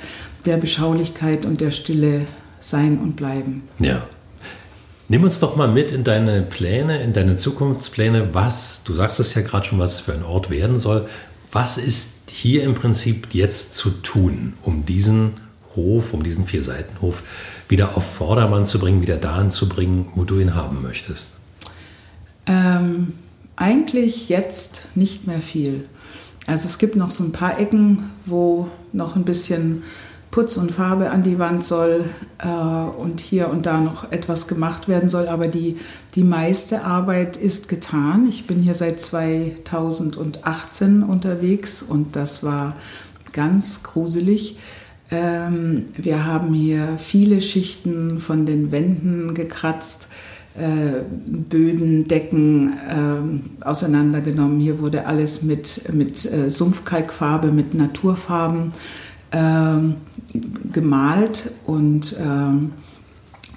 der 0.45 0.57
Beschaulichkeit 0.57 1.45
und 1.45 1.59
der 1.59 1.71
Stille 1.71 2.21
sein 2.62 3.00
und 3.00 3.17
bleiben. 3.17 3.63
Ja. 3.79 4.03
Nimm 5.09 5.24
uns 5.24 5.39
doch 5.39 5.55
mal 5.55 5.69
mit 5.69 5.91
in 5.91 6.03
deine 6.03 6.41
Pläne, 6.41 7.01
in 7.01 7.13
deine 7.13 7.38
Zukunftspläne, 7.38 8.33
was, 8.33 8.83
du 8.83 8.93
sagst 8.93 9.21
es 9.21 9.33
ja 9.36 9.41
gerade 9.41 9.65
schon, 9.65 9.79
was 9.79 9.93
es 9.93 10.00
für 10.01 10.13
ein 10.13 10.24
Ort 10.24 10.50
werden 10.50 10.79
soll. 10.79 11.07
Was 11.59 11.79
ist 11.79 12.29
hier 12.29 12.61
im 12.61 12.75
Prinzip 12.75 13.29
jetzt 13.31 13.73
zu 13.73 13.89
tun, 13.89 14.53
um 14.61 14.85
diesen 14.85 15.31
Hof, 15.75 16.13
um 16.13 16.21
diesen 16.21 16.45
Vierseitenhof 16.45 17.23
wieder 17.67 17.97
auf 17.97 18.05
Vordermann 18.05 18.67
zu 18.67 18.77
bringen, 18.77 19.01
wieder 19.01 19.17
dahin 19.17 19.49
zu 19.49 19.67
bringen, 19.67 20.07
wo 20.13 20.23
du 20.23 20.37
ihn 20.37 20.53
haben 20.53 20.83
möchtest? 20.83 21.31
Ähm, 22.45 23.13
eigentlich 23.55 24.29
jetzt 24.29 24.85
nicht 24.93 25.25
mehr 25.25 25.41
viel. 25.41 25.85
Also 26.45 26.67
es 26.67 26.77
gibt 26.77 26.95
noch 26.95 27.09
so 27.09 27.23
ein 27.23 27.31
paar 27.31 27.59
Ecken, 27.59 28.11
wo 28.27 28.69
noch 28.93 29.15
ein 29.15 29.23
bisschen 29.23 29.81
Putz 30.31 30.57
und 30.57 30.72
Farbe 30.72 31.12
an 31.12 31.24
die 31.24 31.39
Wand 31.39 31.63
soll 31.63 32.05
äh, 32.39 32.48
und 32.48 33.19
hier 33.19 33.50
und 33.50 33.65
da 33.65 33.79
noch 33.79 34.12
etwas 34.12 34.48
gemacht 34.48 34.88
werden 34.88 35.10
soll. 35.10 35.27
Aber 35.27 35.48
die, 35.48 35.77
die 36.15 36.24
meiste 36.24 36.84
Arbeit 36.84 37.38
ist 37.38 37.69
getan. 37.69 38.27
Ich 38.27 38.48
bin 38.48 38.62
hier 38.62 38.74
seit 38.74 39.00
2018 39.00 41.03
unterwegs 41.03 41.81
und 41.81 42.15
das 42.15 42.43
war 42.43 42.75
ganz 43.34 43.84
gruselig. 43.84 44.57
Ähm, 45.10 45.86
wir 45.96 46.25
haben 46.25 46.53
hier 46.53 46.98
viele 46.98 47.41
Schichten 47.41 48.19
von 48.19 48.46
den 48.46 48.72
Wänden 48.72 49.34
gekratzt. 49.34 50.10
Äh, 50.57 51.03
Böden, 51.27 52.07
Decken 52.07 52.74
äh, 52.74 53.63
auseinandergenommen. 53.63 54.60
Hier 54.60 54.79
wurde 54.79 55.05
alles 55.05 55.43
mit, 55.43 55.93
mit 55.93 56.25
äh, 56.25 56.50
Sumpfkalkfarbe, 56.50 57.51
mit 57.51 57.75
Naturfarben 57.75 58.72
gemalt 60.72 61.51
und, 61.65 62.15
ähm, 62.19 62.72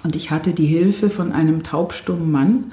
und 0.03 0.15
ich 0.15 0.31
hatte 0.31 0.53
die 0.53 0.65
Hilfe 0.65 1.09
von 1.09 1.31
einem 1.31 1.63
taubstummen 1.63 2.31
Mann, 2.31 2.71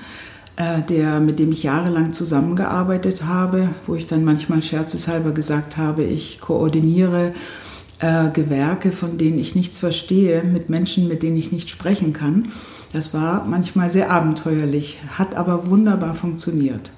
äh, 0.57 0.83
der, 0.83 1.21
mit 1.21 1.39
dem 1.39 1.53
ich 1.53 1.63
jahrelang 1.63 2.13
zusammengearbeitet 2.13 3.25
habe, 3.25 3.69
wo 3.87 3.95
ich 3.95 4.07
dann 4.07 4.25
manchmal 4.25 4.63
scherzeshalber 4.63 5.31
gesagt 5.31 5.77
habe, 5.77 6.03
ich 6.03 6.41
koordiniere 6.41 7.33
äh, 8.01 8.31
Gewerke, 8.31 8.93
von 8.93 9.19
denen 9.19 9.39
ich 9.39 9.55
nichts 9.55 9.79
verstehe, 9.79 10.43
mit 10.43 10.69
Menschen, 10.69 11.07
mit 11.07 11.23
denen 11.23 11.37
ich 11.37 11.53
nicht 11.53 11.71
sprechen 11.71 12.13
kann. 12.13 12.49
Das 12.93 13.15
war 13.15 13.45
manchmal 13.45 13.91
sehr 13.91 14.11
abenteuerlich, 14.11 14.99
hat 15.17 15.35
aber 15.35 15.69
wunderbar 15.69 16.15
funktioniert. 16.15 16.91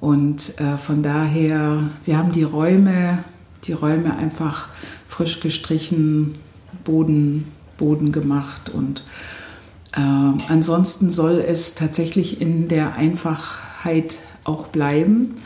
Und 0.00 0.60
äh, 0.60 0.76
von 0.76 1.02
daher, 1.02 1.78
wir 2.04 2.18
haben 2.18 2.32
die 2.32 2.42
Räume, 2.42 3.24
die 3.64 3.72
Räume 3.72 4.16
einfach 4.16 4.68
frisch 5.14 5.38
gestrichen, 5.38 6.34
Boden, 6.82 7.46
Boden 7.78 8.10
gemacht 8.10 8.70
und 8.70 9.04
äh, 9.92 10.00
ansonsten 10.48 11.10
soll 11.10 11.38
es 11.38 11.76
tatsächlich 11.76 12.40
in 12.40 12.66
der 12.66 12.96
Einfachheit 12.96 14.18
auch 14.42 14.66
bleiben. 14.66 15.36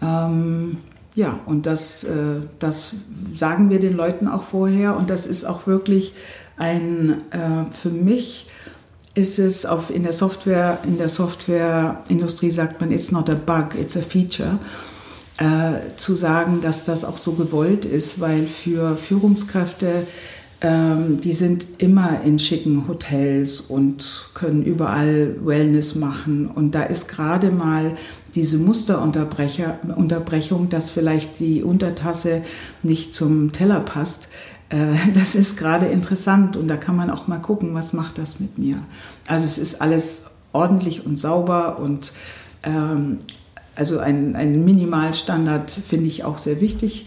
Ähm, 0.00 0.78
ja, 1.14 1.38
und 1.44 1.66
das, 1.66 2.04
äh, 2.04 2.40
das 2.58 2.94
sagen 3.34 3.68
wir 3.68 3.78
den 3.78 3.94
Leuten 3.94 4.26
auch 4.26 4.44
vorher 4.44 4.96
und 4.96 5.10
das 5.10 5.26
ist 5.26 5.44
auch 5.44 5.66
wirklich 5.66 6.14
ein 6.56 7.22
äh, 7.30 7.70
für 7.70 7.90
mich 7.90 8.46
ist 9.12 9.38
es 9.38 9.66
auf, 9.66 9.90
in 9.90 10.02
der 10.02 10.14
Software, 10.14 10.78
in 10.84 10.96
der 10.96 11.10
Softwareindustrie 11.10 12.50
sagt 12.50 12.80
man, 12.80 12.90
it's 12.90 13.12
not 13.12 13.28
a 13.28 13.34
bug, 13.34 13.74
it's 13.78 13.98
a 13.98 14.00
feature 14.00 14.58
äh, 15.40 15.96
zu 15.96 16.14
sagen, 16.16 16.60
dass 16.60 16.84
das 16.84 17.04
auch 17.04 17.16
so 17.16 17.32
gewollt 17.32 17.86
ist, 17.86 18.20
weil 18.20 18.46
für 18.46 18.96
Führungskräfte, 18.96 20.06
ähm, 20.60 21.20
die 21.22 21.32
sind 21.32 21.66
immer 21.78 22.20
in 22.22 22.38
schicken 22.38 22.86
Hotels 22.86 23.62
und 23.62 24.28
können 24.34 24.62
überall 24.62 25.34
Wellness 25.42 25.94
machen. 25.94 26.46
Und 26.46 26.74
da 26.74 26.82
ist 26.82 27.08
gerade 27.08 27.50
mal 27.50 27.94
diese 28.34 28.58
Musterunterbrechung, 28.58 30.68
dass 30.68 30.90
vielleicht 30.90 31.40
die 31.40 31.62
Untertasse 31.62 32.42
nicht 32.82 33.14
zum 33.14 33.52
Teller 33.52 33.80
passt, 33.80 34.28
äh, 34.68 34.94
das 35.14 35.34
ist 35.34 35.58
gerade 35.58 35.86
interessant 35.86 36.58
und 36.58 36.68
da 36.68 36.76
kann 36.76 36.96
man 36.96 37.08
auch 37.08 37.28
mal 37.28 37.38
gucken, 37.38 37.74
was 37.74 37.94
macht 37.94 38.18
das 38.18 38.40
mit 38.40 38.58
mir. 38.58 38.76
Also 39.26 39.46
es 39.46 39.56
ist 39.56 39.80
alles 39.80 40.32
ordentlich 40.52 41.06
und 41.06 41.16
sauber 41.16 41.78
und 41.78 42.12
ähm, 42.62 43.20
also 43.76 43.98
ein, 43.98 44.36
ein 44.36 44.64
Minimalstandard 44.64 45.70
finde 45.70 46.06
ich 46.06 46.24
auch 46.24 46.38
sehr 46.38 46.60
wichtig. 46.60 47.06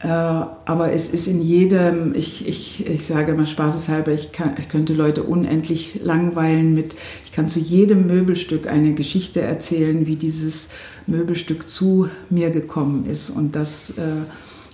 Äh, 0.00 0.08
aber 0.08 0.92
es 0.92 1.08
ist 1.08 1.26
in 1.26 1.40
jedem, 1.40 2.14
ich, 2.14 2.46
ich, 2.46 2.86
ich 2.86 3.06
sage 3.06 3.32
mal 3.32 3.46
spaßeshalber, 3.46 4.12
ich, 4.12 4.30
kann, 4.32 4.54
ich 4.58 4.68
könnte 4.68 4.92
Leute 4.92 5.22
unendlich 5.22 6.00
langweilen 6.02 6.74
mit, 6.74 6.96
ich 7.24 7.32
kann 7.32 7.48
zu 7.48 7.60
jedem 7.60 8.06
Möbelstück 8.06 8.66
eine 8.66 8.92
Geschichte 8.92 9.40
erzählen, 9.40 10.06
wie 10.06 10.16
dieses 10.16 10.70
Möbelstück 11.06 11.68
zu 11.68 12.10
mir 12.28 12.50
gekommen 12.50 13.06
ist. 13.10 13.30
Und 13.30 13.56
das 13.56 13.90
äh, 13.90 14.02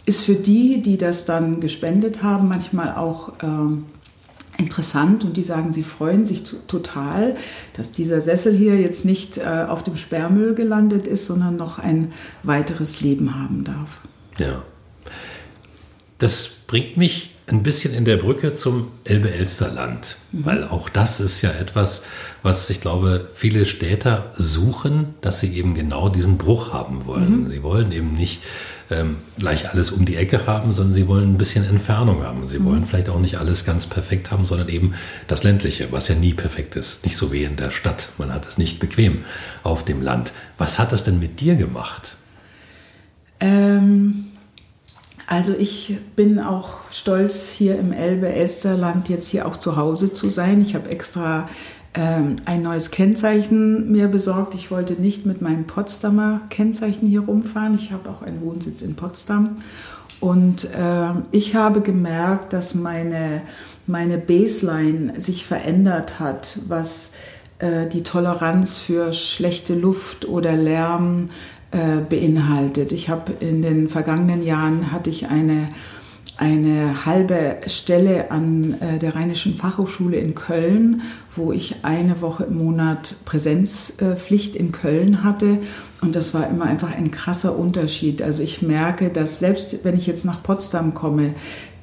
ist 0.06 0.22
für 0.22 0.34
die, 0.34 0.82
die 0.82 0.98
das 0.98 1.24
dann 1.24 1.60
gespendet 1.60 2.24
haben, 2.24 2.48
manchmal 2.48 2.96
auch 2.96 3.28
äh, 3.42 3.76
interessant 4.58 5.24
und 5.24 5.36
die 5.36 5.44
sagen, 5.44 5.72
sie 5.72 5.82
freuen 5.82 6.24
sich 6.24 6.44
total, 6.66 7.36
dass 7.74 7.92
dieser 7.92 8.20
Sessel 8.20 8.54
hier 8.54 8.80
jetzt 8.80 9.04
nicht 9.04 9.38
äh, 9.38 9.66
auf 9.68 9.82
dem 9.82 9.96
Sperrmüll 9.96 10.54
gelandet 10.54 11.06
ist, 11.06 11.26
sondern 11.26 11.56
noch 11.56 11.78
ein 11.78 12.12
weiteres 12.42 13.00
Leben 13.00 13.34
haben 13.34 13.64
darf. 13.64 14.00
Ja. 14.38 14.62
Das 16.18 16.48
bringt 16.66 16.96
mich 16.96 17.31
ein 17.48 17.62
bisschen 17.62 17.92
in 17.92 18.04
der 18.04 18.16
Brücke 18.18 18.54
zum 18.54 18.88
Elbe-Elster-Land, 19.04 20.16
mhm. 20.30 20.44
weil 20.44 20.64
auch 20.64 20.88
das 20.88 21.20
ist 21.20 21.42
ja 21.42 21.50
etwas, 21.50 22.04
was 22.42 22.70
ich 22.70 22.80
glaube, 22.80 23.28
viele 23.34 23.66
Städter 23.66 24.30
suchen, 24.34 25.14
dass 25.20 25.40
sie 25.40 25.56
eben 25.56 25.74
genau 25.74 26.08
diesen 26.08 26.38
Bruch 26.38 26.72
haben 26.72 27.04
wollen. 27.04 27.42
Mhm. 27.42 27.48
Sie 27.48 27.62
wollen 27.62 27.90
eben 27.90 28.12
nicht 28.12 28.42
ähm, 28.90 29.16
gleich 29.38 29.70
alles 29.70 29.90
um 29.90 30.04
die 30.04 30.16
Ecke 30.16 30.46
haben, 30.46 30.72
sondern 30.72 30.94
sie 30.94 31.08
wollen 31.08 31.34
ein 31.34 31.38
bisschen 31.38 31.64
Entfernung 31.64 32.22
haben. 32.22 32.46
Sie 32.46 32.60
mhm. 32.60 32.64
wollen 32.66 32.86
vielleicht 32.86 33.08
auch 33.08 33.18
nicht 33.18 33.38
alles 33.38 33.64
ganz 33.64 33.86
perfekt 33.86 34.30
haben, 34.30 34.46
sondern 34.46 34.68
eben 34.68 34.94
das 35.26 35.42
Ländliche, 35.42 35.90
was 35.90 36.06
ja 36.06 36.14
nie 36.14 36.34
perfekt 36.34 36.76
ist. 36.76 37.04
Nicht 37.04 37.16
so 37.16 37.32
wie 37.32 37.42
in 37.42 37.56
der 37.56 37.72
Stadt. 37.72 38.10
Man 38.18 38.32
hat 38.32 38.46
es 38.46 38.56
nicht 38.56 38.78
bequem 38.78 39.24
auf 39.64 39.84
dem 39.84 40.00
Land. 40.00 40.32
Was 40.58 40.78
hat 40.78 40.92
das 40.92 41.02
denn 41.02 41.18
mit 41.18 41.40
dir 41.40 41.56
gemacht? 41.56 42.12
Ähm, 43.40 44.26
also 45.32 45.54
ich 45.58 45.96
bin 46.14 46.38
auch 46.38 46.80
stolz, 46.90 47.48
hier 47.48 47.78
im 47.78 47.94
Elbe-Elsterland 47.94 49.08
jetzt 49.08 49.28
hier 49.28 49.46
auch 49.46 49.56
zu 49.56 49.76
Hause 49.76 50.12
zu 50.12 50.28
sein. 50.28 50.60
Ich 50.60 50.74
habe 50.74 50.90
extra 50.90 51.48
ähm, 51.94 52.36
ein 52.44 52.60
neues 52.60 52.90
Kennzeichen 52.90 53.90
mir 53.90 54.08
besorgt. 54.08 54.54
Ich 54.54 54.70
wollte 54.70 54.92
nicht 54.92 55.24
mit 55.24 55.40
meinem 55.40 55.66
Potsdamer 55.66 56.42
Kennzeichen 56.50 57.08
hier 57.08 57.22
rumfahren. 57.22 57.74
Ich 57.74 57.92
habe 57.92 58.10
auch 58.10 58.20
einen 58.20 58.42
Wohnsitz 58.42 58.82
in 58.82 58.94
Potsdam. 58.94 59.56
Und 60.20 60.68
äh, 60.74 61.12
ich 61.30 61.54
habe 61.56 61.80
gemerkt, 61.80 62.52
dass 62.52 62.74
meine, 62.74 63.40
meine 63.86 64.18
Baseline 64.18 65.18
sich 65.18 65.46
verändert 65.46 66.20
hat, 66.20 66.58
was 66.68 67.14
äh, 67.58 67.86
die 67.86 68.02
Toleranz 68.02 68.80
für 68.80 69.14
schlechte 69.14 69.74
Luft 69.74 70.28
oder 70.28 70.52
Lärm 70.52 71.30
beinhaltet. 72.08 72.92
Ich 72.92 73.08
habe 73.08 73.32
in 73.40 73.62
den 73.62 73.88
vergangenen 73.88 74.42
Jahren 74.44 74.92
hatte 74.92 75.08
ich 75.08 75.28
eine 75.28 75.68
eine 76.42 77.06
halbe 77.06 77.58
Stelle 77.66 78.30
an 78.30 78.74
äh, 78.80 78.98
der 78.98 79.14
Rheinischen 79.14 79.54
Fachhochschule 79.54 80.16
in 80.16 80.34
Köln, 80.34 81.02
wo 81.36 81.52
ich 81.52 81.76
eine 81.82 82.20
Woche 82.20 82.44
im 82.44 82.58
Monat 82.58 83.16
Präsenzpflicht 83.24 84.56
in 84.56 84.72
Köln 84.72 85.22
hatte. 85.22 85.58
Und 86.00 86.16
das 86.16 86.34
war 86.34 86.48
immer 86.48 86.64
einfach 86.64 86.96
ein 86.96 87.10
krasser 87.10 87.56
Unterschied. 87.56 88.22
Also 88.22 88.42
ich 88.42 88.62
merke, 88.62 89.10
dass 89.10 89.38
selbst 89.38 89.84
wenn 89.84 89.96
ich 89.96 90.06
jetzt 90.06 90.24
nach 90.24 90.42
Potsdam 90.42 90.94
komme, 90.94 91.34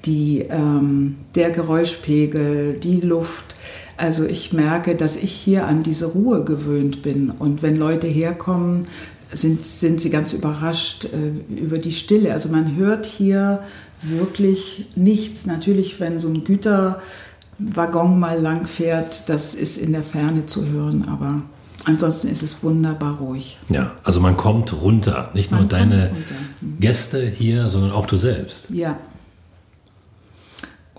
die, 0.05 0.39
ähm, 0.49 1.17
der 1.35 1.51
Geräuschpegel, 1.51 2.73
die 2.73 3.01
Luft, 3.01 3.55
also 3.97 4.25
ich 4.25 4.51
merke, 4.53 4.95
dass 4.95 5.15
ich 5.15 5.31
hier 5.31 5.67
an 5.67 5.83
diese 5.83 6.07
Ruhe 6.07 6.43
gewöhnt 6.43 7.01
bin. 7.01 7.29
Und 7.29 7.61
wenn 7.61 7.77
Leute 7.77 8.07
herkommen, 8.07 8.87
sind, 9.31 9.63
sind 9.63 10.01
sie 10.01 10.09
ganz 10.09 10.33
überrascht 10.33 11.05
äh, 11.05 11.31
über 11.53 11.77
die 11.77 11.91
Stille. 11.91 12.33
Also 12.33 12.49
man 12.49 12.75
hört 12.75 13.05
hier 13.05 13.63
wirklich 14.01 14.87
nichts. 14.95 15.45
Natürlich, 15.45 15.99
wenn 15.99 16.19
so 16.19 16.27
ein 16.27 16.43
Güterwaggon 16.43 18.19
mal 18.19 18.39
lang 18.39 18.65
fährt, 18.65 19.29
das 19.29 19.53
ist 19.53 19.77
in 19.77 19.91
der 19.91 20.03
Ferne 20.03 20.45
zu 20.45 20.65
hören, 20.65 21.07
aber 21.07 21.41
ansonsten 21.85 22.29
ist 22.29 22.43
es 22.43 22.63
wunderbar 22.63 23.17
ruhig. 23.17 23.57
Ja, 23.69 23.91
also 24.03 24.19
man 24.19 24.37
kommt 24.37 24.81
runter. 24.81 25.29
Nicht 25.33 25.51
man 25.51 25.61
nur 25.61 25.69
deine 25.69 26.09
runter. 26.09 26.35
Gäste 26.79 27.25
hier, 27.25 27.69
sondern 27.69 27.91
auch 27.91 28.05
du 28.05 28.17
selbst. 28.17 28.69
Ja, 28.69 28.97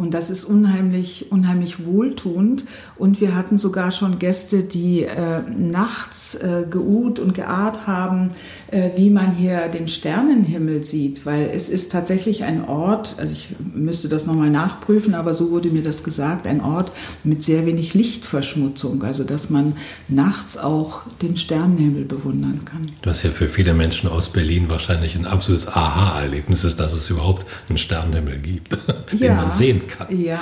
und 0.01 0.15
das 0.15 0.31
ist 0.31 0.45
unheimlich, 0.45 1.31
unheimlich 1.31 1.85
wohltuend. 1.85 2.65
Und 2.97 3.21
wir 3.21 3.35
hatten 3.35 3.59
sogar 3.59 3.93
schon 3.93 4.19
Gäste, 4.19 4.63
die 4.63 5.03
äh, 5.03 5.43
nachts 5.59 6.37
äh, 6.37 6.65
geut 6.71 7.19
und 7.19 7.35
geahrt 7.35 7.87
haben, 7.87 8.31
äh, 8.71 8.91
wie 8.97 9.11
man 9.11 9.33
hier 9.33 9.69
den 9.69 9.89
Sternenhimmel 9.89 10.85
sieht. 10.85 11.27
Weil 11.27 11.51
es 11.55 11.69
ist 11.69 11.93
tatsächlich 11.93 12.45
ein 12.45 12.65
Ort, 12.65 13.17
also 13.19 13.35
ich 13.35 13.51
müsste 13.75 14.09
das 14.09 14.27
nochmal 14.27 14.49
nachprüfen, 14.49 15.15
aber 15.15 15.35
so 15.35 15.51
wurde 15.51 15.69
mir 15.69 15.83
das 15.83 16.03
gesagt, 16.03 16.47
ein 16.47 16.63
Ort 16.63 16.93
mit 17.23 17.43
sehr 17.43 17.67
wenig 17.67 17.93
Lichtverschmutzung. 17.93 19.03
Also 19.03 19.25
dass 19.25 19.51
man 19.51 19.75
nachts 20.09 20.57
auch 20.57 21.03
den 21.21 21.37
Sternenhimmel 21.37 22.07
bewundern 22.07 22.63
kann. 22.65 22.91
Was 23.03 23.23
ja 23.23 23.31
für 23.31 23.49
viele 23.49 23.75
Menschen 23.75 24.09
aus 24.09 24.31
Berlin 24.31 24.71
wahrscheinlich 24.71 25.15
ein 25.15 25.27
absolutes 25.27 25.69
Aha-Erlebnis 25.69 26.65
ist, 26.65 26.81
dass 26.81 26.95
es 26.95 27.11
überhaupt 27.11 27.45
einen 27.69 27.77
Sternenhimmel 27.77 28.39
gibt, 28.39 28.79
den 29.13 29.37
man 29.37 29.51
sehen 29.51 29.83
kann 29.87 29.90
kann. 29.91 30.07
Ja. 30.19 30.41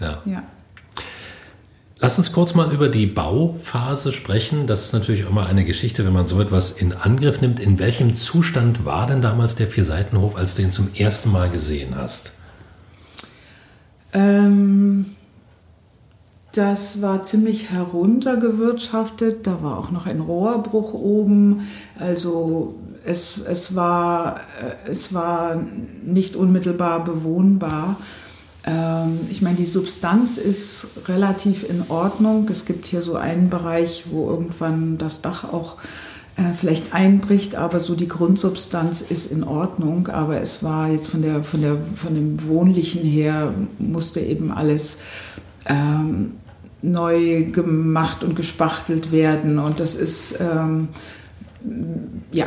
ja. 0.00 0.22
ja. 0.24 0.42
Lass 2.00 2.18
uns 2.18 2.32
kurz 2.32 2.54
mal 2.54 2.70
über 2.72 2.88
die 2.88 3.06
Bauphase 3.06 4.12
sprechen. 4.12 4.66
Das 4.66 4.84
ist 4.84 4.92
natürlich 4.92 5.22
immer 5.22 5.46
eine 5.46 5.64
Geschichte, 5.64 6.04
wenn 6.04 6.12
man 6.12 6.26
so 6.26 6.40
etwas 6.40 6.72
in 6.72 6.92
Angriff 6.92 7.40
nimmt. 7.40 7.60
In 7.60 7.78
welchem 7.78 8.14
Zustand 8.14 8.84
war 8.84 9.06
denn 9.06 9.22
damals 9.22 9.54
der 9.54 9.68
Vierseitenhof, 9.68 10.36
als 10.36 10.54
du 10.54 10.62
ihn 10.62 10.70
zum 10.70 10.90
ersten 10.94 11.32
Mal 11.32 11.48
gesehen 11.48 11.94
hast? 11.96 12.32
Ähm, 14.12 15.06
das 16.52 17.00
war 17.00 17.22
ziemlich 17.22 17.70
heruntergewirtschaftet. 17.70 19.46
Da 19.46 19.62
war 19.62 19.78
auch 19.78 19.90
noch 19.90 20.06
ein 20.06 20.20
Rohrbruch 20.20 20.94
oben. 20.94 21.66
Also 21.98 22.74
es, 23.04 23.38
es, 23.38 23.74
war, 23.74 24.36
äh, 24.60 24.90
es 24.90 25.14
war 25.14 25.60
nicht 26.04 26.36
unmittelbar 26.36 27.02
bewohnbar. 27.02 27.96
Ähm, 28.66 29.20
ich 29.30 29.42
meine, 29.42 29.56
die 29.56 29.64
Substanz 29.64 30.38
ist 30.38 30.88
relativ 31.06 31.68
in 31.68 31.84
Ordnung. 31.88 32.48
Es 32.50 32.64
gibt 32.64 32.86
hier 32.86 33.02
so 33.02 33.16
einen 33.16 33.50
Bereich, 33.50 34.04
wo 34.10 34.28
irgendwann 34.30 34.98
das 34.98 35.22
Dach 35.22 35.44
auch 35.44 35.76
äh, 36.36 36.52
vielleicht 36.58 36.94
einbricht, 36.94 37.54
aber 37.54 37.78
so 37.78 37.94
die 37.94 38.08
Grundsubstanz 38.08 39.02
ist 39.02 39.30
in 39.30 39.44
Ordnung. 39.44 40.08
Aber 40.08 40.40
es 40.40 40.62
war 40.62 40.88
jetzt 40.88 41.08
von, 41.08 41.22
der, 41.22 41.42
von, 41.42 41.60
der, 41.60 41.76
von 41.94 42.14
dem 42.14 42.46
Wohnlichen 42.48 43.02
her, 43.02 43.54
musste 43.78 44.20
eben 44.20 44.50
alles 44.50 44.98
ähm, 45.66 46.32
neu 46.82 47.44
gemacht 47.44 48.24
und 48.24 48.34
gespachtelt 48.34 49.12
werden. 49.12 49.58
Und 49.58 49.80
das 49.80 49.94
ist, 49.94 50.38
ähm, 50.40 50.88
ja, 52.32 52.46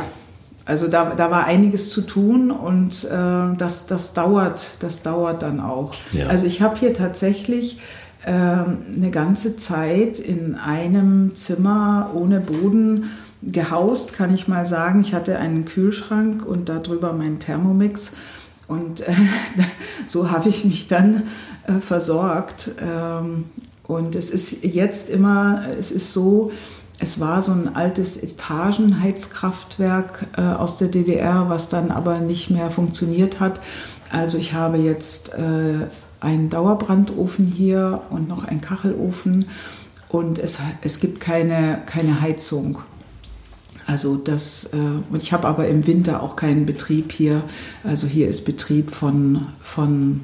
also 0.68 0.86
da, 0.86 1.06
da 1.06 1.30
war 1.30 1.46
einiges 1.46 1.90
zu 1.90 2.02
tun 2.02 2.50
und 2.50 3.04
äh, 3.04 3.56
das, 3.56 3.86
das, 3.86 4.12
dauert, 4.12 4.82
das 4.82 5.00
dauert 5.00 5.42
dann 5.42 5.60
auch. 5.60 5.94
Ja. 6.12 6.26
Also 6.26 6.44
ich 6.44 6.60
habe 6.60 6.76
hier 6.76 6.92
tatsächlich 6.92 7.78
äh, 8.24 8.32
eine 8.32 9.10
ganze 9.10 9.56
Zeit 9.56 10.18
in 10.18 10.56
einem 10.56 11.34
Zimmer 11.34 12.10
ohne 12.14 12.40
Boden 12.40 13.10
gehaust, 13.42 14.12
kann 14.12 14.34
ich 14.34 14.46
mal 14.46 14.66
sagen. 14.66 15.00
Ich 15.00 15.14
hatte 15.14 15.38
einen 15.38 15.64
Kühlschrank 15.64 16.44
und 16.44 16.68
darüber 16.68 17.14
meinen 17.14 17.38
Thermomix. 17.38 18.12
Und 18.66 19.00
äh, 19.00 19.14
so 20.06 20.30
habe 20.30 20.50
ich 20.50 20.66
mich 20.66 20.86
dann 20.86 21.22
äh, 21.66 21.80
versorgt. 21.80 22.72
Ähm, 22.82 23.44
und 23.84 24.14
es 24.16 24.28
ist 24.28 24.62
jetzt 24.64 25.08
immer, 25.08 25.62
es 25.78 25.90
ist 25.90 26.12
so, 26.12 26.52
es 27.00 27.20
war 27.20 27.42
so 27.42 27.52
ein 27.52 27.76
altes 27.76 28.16
Etagenheizkraftwerk 28.16 30.26
äh, 30.36 30.40
aus 30.40 30.78
der 30.78 30.88
DDR, 30.88 31.48
was 31.48 31.68
dann 31.68 31.90
aber 31.90 32.18
nicht 32.18 32.50
mehr 32.50 32.70
funktioniert 32.70 33.40
hat. 33.40 33.60
Also 34.10 34.38
ich 34.38 34.52
habe 34.52 34.78
jetzt 34.78 35.32
äh, 35.34 35.86
einen 36.20 36.50
Dauerbrandofen 36.50 37.46
hier 37.46 38.02
und 38.10 38.28
noch 38.28 38.44
einen 38.44 38.60
Kachelofen 38.60 39.46
und 40.08 40.38
es, 40.38 40.60
es 40.82 40.98
gibt 40.98 41.20
keine, 41.20 41.82
keine 41.86 42.20
Heizung. 42.20 42.80
Also 43.86 44.16
das, 44.16 44.70
äh, 44.72 45.16
ich 45.16 45.32
habe 45.32 45.46
aber 45.46 45.68
im 45.68 45.86
Winter 45.86 46.22
auch 46.22 46.36
keinen 46.36 46.66
Betrieb 46.66 47.12
hier. 47.12 47.42
Also 47.84 48.06
hier 48.06 48.28
ist 48.28 48.44
Betrieb 48.44 48.90
von, 48.90 49.46
von 49.62 50.22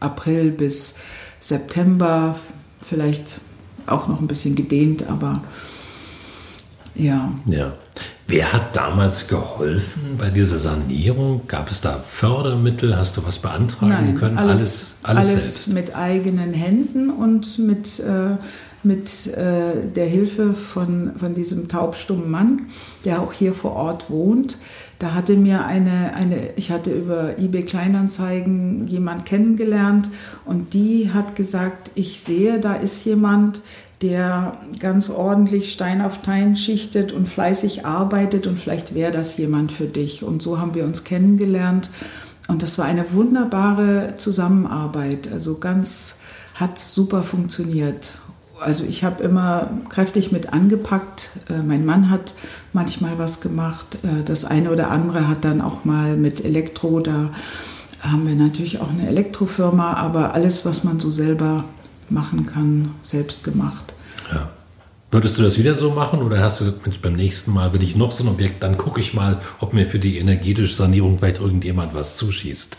April 0.00 0.50
bis 0.50 0.96
September, 1.38 2.36
vielleicht 2.80 3.40
auch 3.86 4.08
noch 4.08 4.20
ein 4.20 4.26
bisschen 4.26 4.54
gedehnt, 4.54 5.08
aber 5.08 5.42
ja. 6.94 7.32
Ja. 7.46 7.72
Wer 8.28 8.52
hat 8.52 8.74
damals 8.74 9.28
geholfen 9.28 10.16
bei 10.18 10.30
dieser 10.30 10.58
Sanierung? 10.58 11.42
Gab 11.46 11.70
es 11.70 11.80
da 11.80 12.00
Fördermittel? 12.00 12.96
Hast 12.96 13.16
du 13.16 13.24
was 13.24 13.38
beantragen 13.38 13.90
Nein, 13.90 14.14
können? 14.16 14.38
Alles, 14.38 14.96
alles, 15.04 15.18
alles, 15.18 15.32
alles 15.32 15.66
mit 15.68 15.94
eigenen 15.94 16.52
Händen 16.52 17.10
und 17.10 17.58
mit, 17.60 18.00
äh, 18.00 18.36
mit 18.86 19.26
äh, 19.28 19.88
der 19.94 20.06
Hilfe 20.06 20.54
von, 20.54 21.12
von 21.18 21.34
diesem 21.34 21.68
taubstummen 21.68 22.30
Mann, 22.30 22.62
der 23.04 23.20
auch 23.20 23.32
hier 23.32 23.52
vor 23.52 23.72
Ort 23.72 24.10
wohnt. 24.10 24.58
Da 24.98 25.12
hatte 25.12 25.36
mir 25.36 25.64
eine, 25.64 26.14
eine, 26.14 26.54
ich 26.56 26.70
hatte 26.70 26.90
über 26.90 27.38
eBay 27.38 27.62
Kleinanzeigen 27.62 28.86
jemand 28.86 29.26
kennengelernt 29.26 30.08
und 30.44 30.72
die 30.72 31.10
hat 31.12 31.36
gesagt, 31.36 31.90
ich 31.94 32.20
sehe, 32.20 32.58
da 32.60 32.74
ist 32.74 33.04
jemand, 33.04 33.60
der 34.02 34.58
ganz 34.78 35.10
ordentlich 35.10 35.72
Stein 35.72 36.02
auf 36.02 36.16
Stein 36.16 36.56
schichtet 36.56 37.12
und 37.12 37.28
fleißig 37.28 37.86
arbeitet 37.86 38.46
und 38.46 38.58
vielleicht 38.58 38.94
wäre 38.94 39.12
das 39.12 39.36
jemand 39.36 39.72
für 39.72 39.86
dich. 39.86 40.22
Und 40.22 40.42
so 40.42 40.60
haben 40.60 40.74
wir 40.74 40.84
uns 40.84 41.04
kennengelernt 41.04 41.90
und 42.48 42.62
das 42.62 42.78
war 42.78 42.84
eine 42.84 43.12
wunderbare 43.12 44.14
Zusammenarbeit. 44.16 45.30
Also 45.32 45.58
ganz 45.58 46.18
hat 46.54 46.78
super 46.78 47.22
funktioniert 47.22 48.18
also 48.60 48.84
ich 48.84 49.04
habe 49.04 49.22
immer 49.22 49.70
kräftig 49.88 50.32
mit 50.32 50.52
angepackt. 50.52 51.30
Äh, 51.48 51.62
mein 51.62 51.84
Mann 51.84 52.10
hat 52.10 52.34
manchmal 52.72 53.18
was 53.18 53.40
gemacht. 53.40 53.98
Äh, 54.02 54.24
das 54.24 54.44
eine 54.44 54.70
oder 54.70 54.90
andere 54.90 55.28
hat 55.28 55.44
dann 55.44 55.60
auch 55.60 55.84
mal 55.84 56.16
mit 56.16 56.44
Elektro, 56.44 57.00
da 57.00 57.30
haben 58.00 58.26
wir 58.26 58.34
natürlich 58.34 58.80
auch 58.80 58.90
eine 58.90 59.06
Elektrofirma, 59.08 59.94
aber 59.94 60.34
alles, 60.34 60.64
was 60.64 60.84
man 60.84 61.00
so 61.00 61.10
selber 61.10 61.64
machen 62.08 62.46
kann, 62.46 62.90
selbst 63.02 63.42
gemacht. 63.44 63.94
Ja. 64.32 64.50
Würdest 65.10 65.38
du 65.38 65.42
das 65.42 65.58
wieder 65.58 65.74
so 65.74 65.92
machen 65.92 66.22
oder 66.22 66.40
hast 66.40 66.60
du 66.60 66.72
Mensch, 66.84 67.00
beim 67.00 67.14
nächsten 67.14 67.52
Mal, 67.52 67.72
wenn 67.72 67.80
ich 67.80 67.96
noch 67.96 68.12
so 68.12 68.24
ein 68.24 68.28
Objekt, 68.28 68.62
dann 68.62 68.76
gucke 68.76 69.00
ich 69.00 69.14
mal, 69.14 69.40
ob 69.60 69.72
mir 69.72 69.86
für 69.86 69.98
die 69.98 70.18
energetische 70.18 70.74
Sanierung 70.74 71.18
vielleicht 71.18 71.40
irgendjemand 71.40 71.94
was 71.94 72.16
zuschießt? 72.16 72.76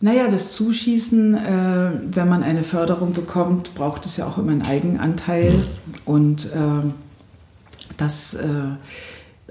Naja, 0.00 0.28
das 0.28 0.52
Zuschießen, 0.52 1.34
äh, 1.34 1.90
wenn 2.14 2.28
man 2.28 2.42
eine 2.42 2.62
Förderung 2.62 3.14
bekommt, 3.14 3.74
braucht 3.74 4.04
es 4.04 4.18
ja 4.18 4.26
auch 4.26 4.36
immer 4.36 4.52
einen 4.52 4.62
Eigenanteil. 4.62 5.64
Und 6.04 6.46
äh, 6.46 6.86
das, 7.96 8.34
äh, 8.34 8.46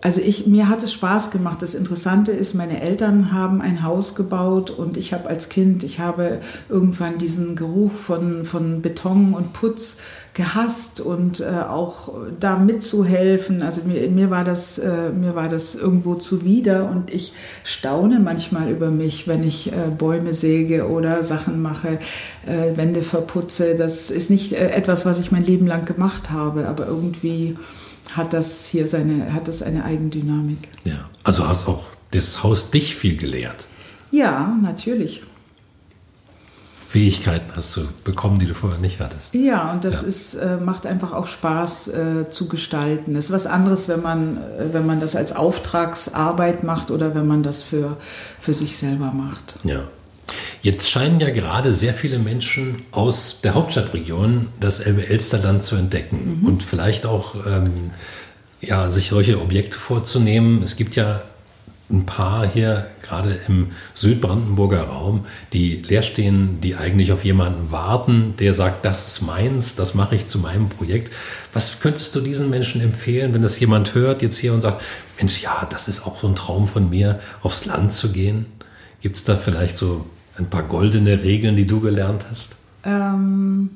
also 0.05 0.21
ich, 0.21 0.45
mir 0.45 0.69
hat 0.69 0.83
es 0.83 0.93
Spaß 0.93 1.31
gemacht. 1.31 1.63
Das 1.63 1.73
Interessante 1.73 2.31
ist, 2.31 2.53
meine 2.53 2.79
Eltern 2.79 3.31
haben 3.33 3.59
ein 3.59 3.81
Haus 3.81 4.13
gebaut 4.13 4.69
und 4.69 4.97
ich 4.97 5.13
habe 5.13 5.27
als 5.27 5.49
Kind, 5.49 5.83
ich 5.83 5.99
habe 5.99 6.41
irgendwann 6.69 7.17
diesen 7.17 7.55
Geruch 7.55 7.91
von, 7.91 8.45
von 8.45 8.83
Beton 8.83 9.33
und 9.33 9.53
Putz 9.53 9.97
gehasst 10.35 11.01
und 11.01 11.39
äh, 11.39 11.45
auch 11.67 12.13
da 12.39 12.59
mitzuhelfen. 12.59 13.63
Also 13.63 13.81
mir, 13.87 14.07
mir, 14.11 14.29
war 14.29 14.43
das, 14.43 14.77
äh, 14.77 15.09
mir 15.09 15.33
war 15.33 15.47
das 15.47 15.73
irgendwo 15.73 16.13
zuwider 16.13 16.87
und 16.87 17.11
ich 17.11 17.33
staune 17.63 18.19
manchmal 18.19 18.69
über 18.69 18.91
mich, 18.91 19.27
wenn 19.27 19.41
ich 19.41 19.71
äh, 19.71 19.89
Bäume 19.97 20.35
säge 20.35 20.87
oder 20.87 21.23
Sachen 21.23 21.63
mache, 21.63 21.97
äh, 22.45 22.77
Wände 22.77 23.01
verputze. 23.01 23.73
Das 23.75 24.11
ist 24.11 24.29
nicht 24.29 24.53
äh, 24.53 24.69
etwas, 24.69 25.03
was 25.03 25.17
ich 25.17 25.31
mein 25.31 25.43
Leben 25.43 25.65
lang 25.65 25.85
gemacht 25.85 26.29
habe, 26.29 26.67
aber 26.67 26.85
irgendwie 26.85 27.57
hat 28.15 28.33
das 28.33 28.65
hier 28.65 28.87
seine, 28.87 29.33
hat 29.33 29.47
das 29.47 29.61
eine 29.61 29.83
Eigendynamik. 29.83 30.69
Ja, 30.83 31.09
also 31.23 31.47
hat 31.47 31.67
auch 31.67 31.85
das 32.11 32.43
Haus 32.43 32.71
dich 32.71 32.95
viel 32.95 33.17
gelehrt. 33.17 33.67
Ja, 34.11 34.55
natürlich. 34.61 35.23
Fähigkeiten 36.87 37.51
hast 37.53 37.75
du 37.75 37.81
bekommen, 38.05 38.39
die 38.39 38.45
du 38.45 38.53
vorher 38.53 38.79
nicht 38.79 39.01
hattest. 39.01 39.33
Ja, 39.33 39.73
und 39.73 39.83
das 39.83 40.03
ja. 40.03 40.07
Ist, 40.07 40.35
äh, 40.35 40.55
macht 40.55 40.85
einfach 40.85 41.11
auch 41.11 41.27
Spaß 41.27 41.87
äh, 41.89 42.29
zu 42.29 42.47
gestalten. 42.47 43.17
Es 43.17 43.25
ist 43.25 43.31
was 43.31 43.47
anderes, 43.47 43.89
wenn 43.89 44.01
man, 44.01 44.37
äh, 44.37 44.71
wenn 44.71 44.85
man 44.85 45.01
das 45.01 45.17
als 45.17 45.35
Auftragsarbeit 45.35 46.63
macht 46.63 46.91
oder 46.91 47.13
wenn 47.13 47.27
man 47.27 47.43
das 47.43 47.63
für, 47.63 47.97
für 48.39 48.53
sich 48.53 48.77
selber 48.77 49.11
macht. 49.11 49.55
Ja. 49.65 49.81
Jetzt 50.61 50.89
scheinen 50.89 51.19
ja 51.19 51.29
gerade 51.29 51.73
sehr 51.73 51.93
viele 51.93 52.17
Menschen 52.17 52.77
aus 52.91 53.41
der 53.43 53.53
Hauptstadtregion 53.53 54.47
das 54.59 54.79
Elbe-Elsterland 54.79 55.63
zu 55.63 55.75
entdecken 55.75 56.39
mhm. 56.39 56.47
und 56.47 56.63
vielleicht 56.63 57.05
auch 57.05 57.35
ähm, 57.45 57.91
ja, 58.61 58.89
sich 58.89 59.09
solche 59.09 59.39
Objekte 59.39 59.77
vorzunehmen. 59.77 60.63
Es 60.63 60.75
gibt 60.75 60.95
ja 60.95 61.21
ein 61.89 62.05
paar 62.05 62.47
hier, 62.47 62.87
gerade 63.03 63.37
im 63.47 63.67
Südbrandenburger 63.93 64.83
Raum, 64.83 65.25
die 65.53 65.83
leer 65.87 66.01
stehen, 66.01 66.59
die 66.61 66.75
eigentlich 66.75 67.11
auf 67.11 67.23
jemanden 67.23 67.71
warten, 67.71 68.33
der 68.39 68.55
sagt, 68.55 68.85
das 68.85 69.07
ist 69.07 69.21
meins, 69.21 69.75
das 69.75 69.93
mache 69.93 70.15
ich 70.15 70.25
zu 70.25 70.39
meinem 70.39 70.69
Projekt. 70.69 71.13
Was 71.53 71.79
könntest 71.79 72.15
du 72.15 72.21
diesen 72.21 72.49
Menschen 72.49 72.81
empfehlen, 72.81 73.35
wenn 73.35 73.43
das 73.43 73.59
jemand 73.59 73.93
hört 73.93 74.23
jetzt 74.23 74.37
hier 74.37 74.53
und 74.53 74.61
sagt, 74.61 74.81
Mensch, 75.19 75.43
ja, 75.43 75.67
das 75.69 75.87
ist 75.87 76.07
auch 76.07 76.19
so 76.19 76.27
ein 76.27 76.35
Traum 76.35 76.67
von 76.67 76.89
mir, 76.89 77.19
aufs 77.43 77.65
Land 77.65 77.93
zu 77.93 78.11
gehen? 78.11 78.47
Gibt 79.01 79.17
es 79.17 79.23
da 79.23 79.35
vielleicht 79.35 79.77
so 79.77 80.07
ein 80.37 80.45
paar 80.47 80.63
goldene 80.63 81.23
Regeln, 81.23 81.55
die 81.55 81.65
du 81.65 81.79
gelernt 81.79 82.25
hast? 82.29 82.55
Ähm, 82.83 83.69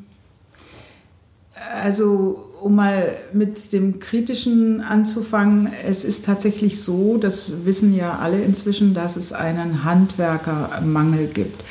also 1.83 2.45
um 2.61 2.75
mal 2.75 3.15
mit 3.33 3.71
dem 3.73 3.99
Kritischen 3.99 4.81
anzufangen, 4.81 5.69
es 5.87 6.03
ist 6.03 6.25
tatsächlich 6.25 6.81
so, 6.81 7.17
das 7.17 7.51
wissen 7.63 7.95
ja 7.95 8.19
alle 8.19 8.41
inzwischen, 8.41 8.93
dass 8.93 9.15
es 9.15 9.31
einen 9.31 9.83
Handwerkermangel 9.83 11.27
gibt. 11.27 11.63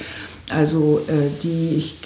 Also 0.51 1.01
äh, 1.09 1.29
die, 1.43 1.75
ich 1.75 1.99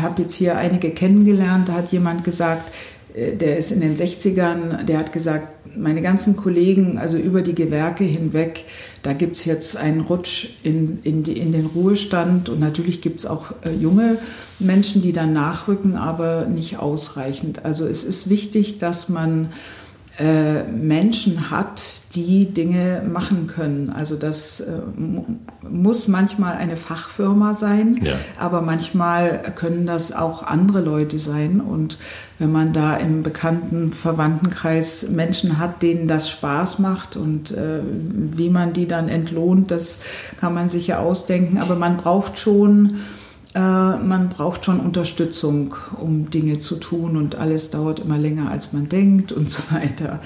habe 0.00 0.22
jetzt 0.22 0.34
hier 0.34 0.56
einige 0.56 0.90
kennengelernt, 0.90 1.68
da 1.68 1.72
hat 1.74 1.90
jemand 1.90 2.22
gesagt, 2.22 2.72
äh, 3.14 3.34
der 3.34 3.56
ist 3.56 3.72
in 3.72 3.80
den 3.80 3.96
60ern, 3.96 4.84
der 4.84 4.98
hat 4.98 5.12
gesagt, 5.12 5.48
meine 5.76 6.00
ganzen 6.00 6.36
Kollegen, 6.36 6.98
also 6.98 7.16
über 7.16 7.42
die 7.42 7.54
Gewerke 7.54 8.04
hinweg, 8.04 8.64
da 9.02 9.12
gibt 9.12 9.36
es 9.36 9.44
jetzt 9.44 9.76
einen 9.76 10.00
Rutsch 10.00 10.48
in, 10.62 10.98
in, 11.02 11.22
die, 11.22 11.38
in 11.38 11.52
den 11.52 11.66
Ruhestand 11.66 12.48
und 12.48 12.60
natürlich 12.60 13.00
gibt 13.00 13.20
es 13.20 13.26
auch 13.26 13.52
äh, 13.62 13.72
junge 13.72 14.18
Menschen, 14.58 15.02
die 15.02 15.12
dann 15.12 15.32
nachrücken, 15.32 15.96
aber 15.96 16.46
nicht 16.46 16.78
ausreichend. 16.78 17.64
Also 17.64 17.86
es 17.86 18.04
ist 18.04 18.28
wichtig, 18.28 18.78
dass 18.78 19.08
man 19.08 19.48
äh, 20.20 20.64
Menschen 20.64 21.50
hat, 21.50 22.02
die 22.14 22.52
Dinge 22.52 23.02
machen 23.10 23.46
können. 23.46 23.88
Also 23.88 24.16
das 24.16 24.60
äh, 24.60 24.72
muss 25.66 26.08
manchmal 26.08 26.56
eine 26.56 26.76
Fachfirma 26.76 27.54
sein, 27.54 27.98
ja. 28.02 28.12
aber 28.38 28.60
manchmal 28.60 29.40
können 29.56 29.86
das 29.86 30.12
auch 30.12 30.42
andere 30.42 30.82
Leute 30.82 31.18
sein. 31.18 31.62
Und 31.62 31.96
wenn 32.38 32.52
man 32.52 32.74
da 32.74 32.96
im 32.96 33.22
bekannten 33.22 33.94
Verwandtenkreis 33.94 35.08
Menschen 35.08 35.58
hat, 35.58 35.80
denen 35.82 36.06
das 36.06 36.28
Spaß 36.28 36.80
macht 36.80 37.16
und 37.16 37.52
äh, 37.52 37.80
wie 37.82 38.50
man 38.50 38.74
die 38.74 38.86
dann 38.86 39.08
entlohnt, 39.08 39.70
das 39.70 40.02
kann 40.38 40.52
man 40.52 40.68
sich 40.68 40.88
ja 40.88 40.98
ausdenken. 40.98 41.56
Aber 41.56 41.76
man 41.76 41.96
braucht 41.96 42.38
schon 42.38 42.98
man 43.58 44.28
braucht 44.28 44.64
schon 44.64 44.78
Unterstützung, 44.78 45.74
um 46.00 46.30
Dinge 46.30 46.58
zu 46.58 46.76
tun 46.76 47.16
und 47.16 47.34
alles 47.34 47.70
dauert 47.70 47.98
immer 47.98 48.18
länger, 48.18 48.50
als 48.50 48.72
man 48.72 48.88
denkt 48.88 49.32
und 49.32 49.50
so 49.50 49.62
weiter. 49.70 50.20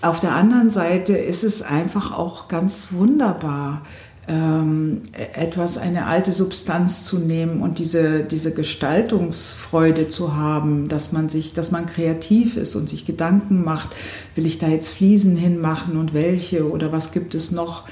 Auf 0.00 0.20
der 0.20 0.34
anderen 0.34 0.70
Seite 0.70 1.16
ist 1.16 1.44
es 1.44 1.62
einfach 1.62 2.16
auch 2.16 2.48
ganz 2.48 2.88
wunderbar, 2.92 3.82
ähm, 4.26 5.02
etwas, 5.34 5.76
eine 5.76 6.06
alte 6.06 6.32
Substanz 6.32 7.04
zu 7.04 7.18
nehmen 7.18 7.60
und 7.60 7.78
diese, 7.78 8.24
diese 8.24 8.54
Gestaltungsfreude 8.54 10.08
zu 10.08 10.34
haben, 10.34 10.88
dass 10.88 11.12
man 11.12 11.28
sich, 11.28 11.52
dass 11.52 11.70
man 11.70 11.84
kreativ 11.84 12.56
ist 12.56 12.74
und 12.74 12.88
sich 12.88 13.04
Gedanken 13.04 13.62
macht, 13.62 13.94
will 14.34 14.46
ich 14.46 14.56
da 14.56 14.68
jetzt 14.68 14.88
Fliesen 14.88 15.36
hinmachen 15.36 15.98
und 15.98 16.14
welche 16.14 16.70
oder 16.70 16.90
was 16.90 17.12
gibt 17.12 17.34
es 17.34 17.52
noch? 17.52 17.84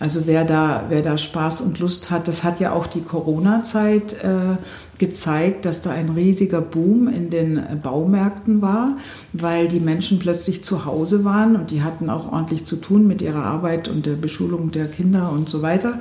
Also 0.00 0.26
wer 0.26 0.44
da, 0.44 0.84
wer 0.88 1.02
da 1.02 1.18
Spaß 1.18 1.60
und 1.60 1.80
Lust 1.80 2.10
hat, 2.10 2.28
das 2.28 2.44
hat 2.44 2.60
ja 2.60 2.72
auch 2.72 2.86
die 2.86 3.02
Corona-Zeit 3.02 4.22
äh, 4.22 4.56
gezeigt, 4.98 5.64
dass 5.64 5.82
da 5.82 5.90
ein 5.90 6.10
riesiger 6.10 6.60
Boom 6.60 7.08
in 7.08 7.30
den 7.30 7.60
Baumärkten 7.82 8.62
war, 8.62 8.96
weil 9.32 9.66
die 9.66 9.80
Menschen 9.80 10.18
plötzlich 10.18 10.62
zu 10.62 10.84
Hause 10.84 11.24
waren 11.24 11.56
und 11.56 11.72
die 11.72 11.82
hatten 11.82 12.10
auch 12.10 12.32
ordentlich 12.32 12.64
zu 12.64 12.76
tun 12.76 13.08
mit 13.08 13.22
ihrer 13.22 13.44
Arbeit 13.44 13.88
und 13.88 14.06
der 14.06 14.14
Beschulung 14.14 14.70
der 14.70 14.86
Kinder 14.86 15.32
und 15.32 15.48
so 15.48 15.62
weiter. 15.62 15.98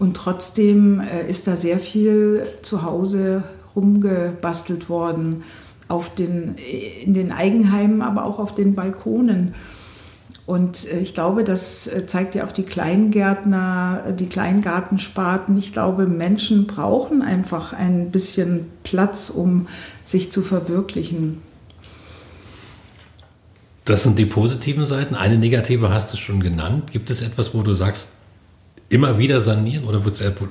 Und 0.00 0.16
trotzdem 0.16 1.00
äh, 1.00 1.28
ist 1.28 1.46
da 1.46 1.56
sehr 1.56 1.78
viel 1.78 2.42
zu 2.62 2.82
Hause 2.82 3.44
rumgebastelt 3.76 4.88
worden, 4.88 5.44
auf 5.88 6.14
den, 6.14 6.56
in 7.04 7.14
den 7.14 7.32
Eigenheimen, 7.32 8.02
aber 8.02 8.24
auch 8.24 8.38
auf 8.38 8.54
den 8.54 8.74
Balkonen. 8.74 9.54
Und 10.48 10.90
äh, 10.90 11.00
ich 11.00 11.12
glaube, 11.12 11.44
das 11.44 11.86
äh, 11.88 12.06
zeigt 12.06 12.34
ja 12.34 12.46
auch 12.46 12.52
die 12.52 12.62
Kleingärtner, 12.62 14.04
äh, 14.06 14.14
die 14.14 14.28
Kleingartensparten. 14.28 15.58
Ich 15.58 15.74
glaube, 15.74 16.06
Menschen 16.06 16.66
brauchen 16.66 17.20
einfach 17.20 17.74
ein 17.74 18.10
bisschen 18.10 18.64
Platz, 18.82 19.28
um 19.28 19.68
sich 20.06 20.32
zu 20.32 20.40
verwirklichen. 20.40 21.42
Das 23.84 24.04
sind 24.04 24.18
die 24.18 24.24
positiven 24.24 24.86
Seiten. 24.86 25.14
Eine 25.14 25.36
negative 25.36 25.90
hast 25.90 26.14
du 26.14 26.16
schon 26.16 26.40
genannt. 26.40 26.92
Gibt 26.92 27.10
es 27.10 27.20
etwas, 27.20 27.52
wo 27.52 27.60
du 27.60 27.74
sagst, 27.74 28.12
immer 28.88 29.18
wieder 29.18 29.42
sanieren 29.42 29.84
oder 29.84 30.02
wo 30.02 30.08
du 30.08 30.14
sagst, 30.14 30.42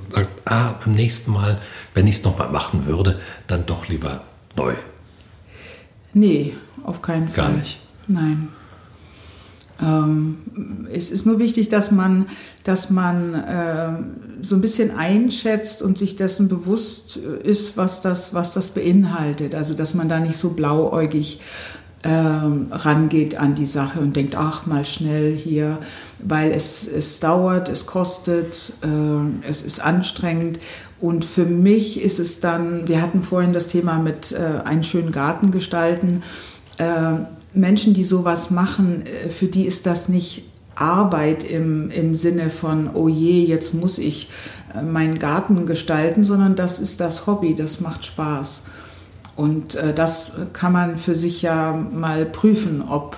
ah, 0.46 0.76
beim 0.86 0.94
nächsten 0.94 1.32
Mal, 1.32 1.58
wenn 1.96 2.06
ich 2.06 2.18
es 2.18 2.24
nochmal 2.24 2.52
machen 2.52 2.86
würde, 2.86 3.20
dann 3.48 3.66
doch 3.66 3.88
lieber 3.88 4.22
neu? 4.56 4.76
Nee, 6.14 6.54
auf 6.84 7.02
keinen 7.02 7.30
Fall. 7.30 7.48
Gar 7.48 7.58
nicht. 7.58 7.80
Nein. 8.08 8.50
Ähm, 9.82 10.38
es 10.92 11.12
ist 11.12 11.26
nur 11.26 11.40
wichtig, 11.40 11.70
dass 11.70 11.92
man, 11.92 12.28
dass 12.64 12.90
man 12.90 13.34
äh, 13.34 13.90
so 14.42 14.56
ein 14.56 14.62
bisschen 14.62 14.96
einschätzt 14.96 15.82
und 15.82 15.98
sich 15.98 16.16
dessen 16.16 16.48
bewusst 16.48 17.18
ist, 17.18 17.78
was 17.78 18.02
das, 18.02 18.34
was 18.34 18.54
das 18.54 18.70
beinhaltet. 18.72 19.56
Also 19.56 19.74
dass 19.74 19.94
man 19.94 20.10
da 20.10 20.20
nicht 20.20 20.38
so 20.38 20.52
blauäugig 20.52 21.40
äh, 22.04 22.10
rangeht 22.10 23.38
an 23.38 23.56
die 23.56 23.66
Sache 23.66 24.00
und 24.00 24.16
denkt, 24.16 24.36
ach, 24.36 24.66
mal 24.66 24.86
schnell 24.86 25.36
hier, 25.36 25.80
weil 26.20 26.52
es, 26.52 26.88
es 26.88 27.20
dauert, 27.20 27.70
es 27.70 27.86
kostet, 27.86 28.74
äh, 28.84 29.48
es 29.48 29.62
ist 29.62 29.80
anstrengend. 29.80 30.60
Und 31.00 31.26
für 31.26 31.46
mich 31.46 32.02
ist 32.02 32.20
es 32.20 32.40
dann, 32.40 32.88
wir 32.88 33.02
hatten 33.02 33.22
vorhin 33.22 33.54
das 33.54 33.68
Thema 33.68 34.00
mit 34.00 34.32
äh, 34.32 34.62
einen 34.64 34.84
schönen 34.84 35.12
Garten 35.12 35.52
gestalten. 35.52 36.24
Äh, 36.78 37.26
Menschen, 37.58 37.94
die 37.94 38.04
sowas 38.04 38.52
machen, 38.52 39.04
äh, 39.06 39.30
für 39.30 39.48
die 39.48 39.66
ist 39.66 39.86
das 39.86 40.10
nicht 40.10 40.44
Arbeit 40.76 41.44
im, 41.44 41.90
im 41.90 42.16
Sinne 42.16 42.50
von, 42.50 42.90
oh 42.94 43.08
je, 43.08 43.44
jetzt 43.44 43.74
muss 43.74 43.98
ich 43.98 44.30
äh, 44.76 44.82
meinen 44.82 45.20
Garten 45.20 45.66
gestalten, 45.66 46.24
sondern 46.24 46.56
das 46.56 46.80
ist 46.80 47.00
das 47.00 47.28
Hobby, 47.28 47.56
das 47.56 47.82
macht 47.82 48.06
Spaß. 48.06 48.64
Und 49.36 49.76
äh, 49.76 49.94
das 49.94 50.34
kann 50.54 50.72
man 50.72 50.98
für 50.98 51.16
sich 51.16 51.42
ja 51.42 51.74
mal 51.74 52.26
prüfen, 52.26 52.84
ob, 52.88 53.18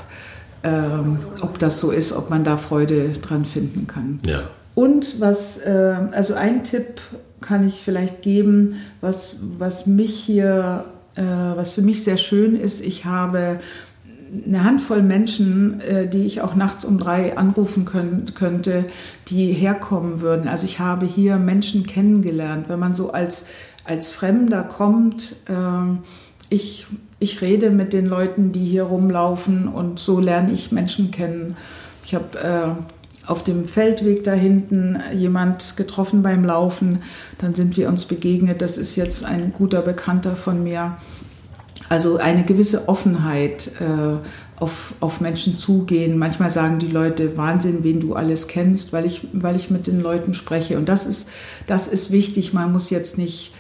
ähm, 0.64 1.20
ob 1.42 1.60
das 1.60 1.80
so 1.80 1.92
ist, 1.92 2.14
ob 2.14 2.30
man 2.30 2.44
da 2.44 2.58
Freude 2.58 3.10
dran 3.14 3.46
finden 3.46 3.88
kann. 3.88 4.20
Ja. 4.26 4.42
Und 4.76 5.20
was, 5.20 5.60
äh, 5.60 5.96
also 6.12 6.34
ein 6.34 6.64
Tipp 6.64 7.02
kann 7.42 7.68
ich 7.68 7.82
vielleicht 7.84 8.22
geben, 8.22 8.76
was, 9.02 9.38
was 9.58 9.88
mich 9.88 10.14
hier, 10.14 10.86
äh, 11.16 11.22
was 11.22 11.72
für 11.72 11.82
mich 11.82 12.04
sehr 12.04 12.18
schön 12.18 12.56
ist, 12.56 12.86
ich 12.86 13.06
habe 13.06 13.60
eine 14.46 14.64
Handvoll 14.64 15.02
Menschen, 15.02 15.82
äh, 15.82 16.08
die 16.08 16.26
ich 16.26 16.42
auch 16.42 16.56
nachts 16.56 16.86
um 16.86 16.98
drei 16.98 17.38
anrufen 17.38 17.86
können, 17.86 18.26
könnte, 18.36 18.86
die 19.28 19.52
herkommen 19.54 20.22
würden. 20.22 20.48
Also 20.48 20.66
ich 20.66 20.80
habe 20.80 21.06
hier 21.06 21.38
Menschen 21.38 21.86
kennengelernt. 21.86 22.70
Wenn 22.70 22.80
man 22.80 22.94
so 22.94 23.12
als, 23.12 23.48
als 23.86 24.12
Fremder 24.12 24.64
kommt, 24.64 25.36
äh, 25.48 25.98
ich, 26.50 26.88
ich 27.20 27.42
rede 27.42 27.70
mit 27.70 27.94
den 27.94 28.06
Leuten, 28.06 28.52
die 28.52 28.66
hier 28.66 28.84
rumlaufen 28.84 29.68
und 29.68 30.00
so 30.00 30.20
lerne 30.20 30.52
ich 30.52 30.72
Menschen 30.72 31.12
kennen. 31.12 31.56
Ich 32.04 32.16
habe 32.16 32.40
äh, 32.40 33.30
auf 33.30 33.44
dem 33.44 33.66
Feldweg 33.66 34.24
da 34.24 34.34
hinten 34.34 35.00
jemand 35.16 35.78
getroffen 35.78 36.24
beim 36.24 36.44
Laufen, 36.44 37.04
dann 37.38 37.54
sind 37.54 37.78
wir 37.78 37.88
uns 37.88 38.06
begegnet. 38.06 38.62
Das 38.62 38.78
ist 38.78 38.96
jetzt 38.96 39.24
ein 39.24 39.54
guter 39.54 39.82
Bekannter 39.82 40.36
von 40.36 40.64
mir. 40.64 40.98
Also 41.90 42.18
eine 42.18 42.44
gewisse 42.46 42.88
Offenheit 42.88 43.72
äh, 43.80 44.18
auf, 44.60 44.94
auf 45.00 45.22
Menschen 45.22 45.56
zugehen. 45.56 46.18
Manchmal 46.18 46.52
sagen 46.52 46.80
die 46.80 46.88
Leute, 46.88 47.36
Wahnsinn, 47.36 47.84
wen 47.84 48.00
du 48.00 48.14
alles 48.14 48.48
kennst, 48.48 48.94
weil 48.94 49.06
ich, 49.06 49.28
weil 49.34 49.56
ich 49.56 49.72
mit 49.72 49.88
den 49.88 50.00
Leuten 50.00 50.34
spreche. 50.34 50.78
Und 50.78 50.88
das 50.88 51.06
ist, 51.06 51.30
das 51.66 51.88
ist 51.88 52.12
wichtig. 52.12 52.54
Man 52.54 52.72
muss 52.72 52.92
jetzt 52.92 53.18
nicht 53.18 53.54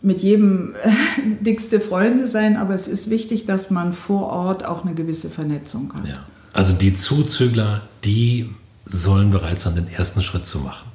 mit 0.00 0.20
jedem 0.20 0.74
dickste 1.40 1.80
Freunde 1.80 2.28
sein, 2.28 2.56
aber 2.56 2.74
es 2.74 2.86
ist 2.86 3.10
wichtig, 3.10 3.46
dass 3.46 3.70
man 3.70 3.92
vor 3.92 4.30
Ort 4.30 4.64
auch 4.64 4.84
eine 4.84 4.94
gewisse 4.94 5.28
Vernetzung 5.28 5.92
hat. 5.94 6.06
Ja. 6.06 6.18
Also 6.52 6.72
die 6.72 6.94
Zuzügler, 6.94 7.82
die 8.04 8.48
sollen 8.84 9.30
bereit 9.30 9.60
sein, 9.60 9.74
den 9.74 9.88
ersten 9.88 10.22
Schritt 10.22 10.46
zu 10.46 10.60
machen. 10.60 10.88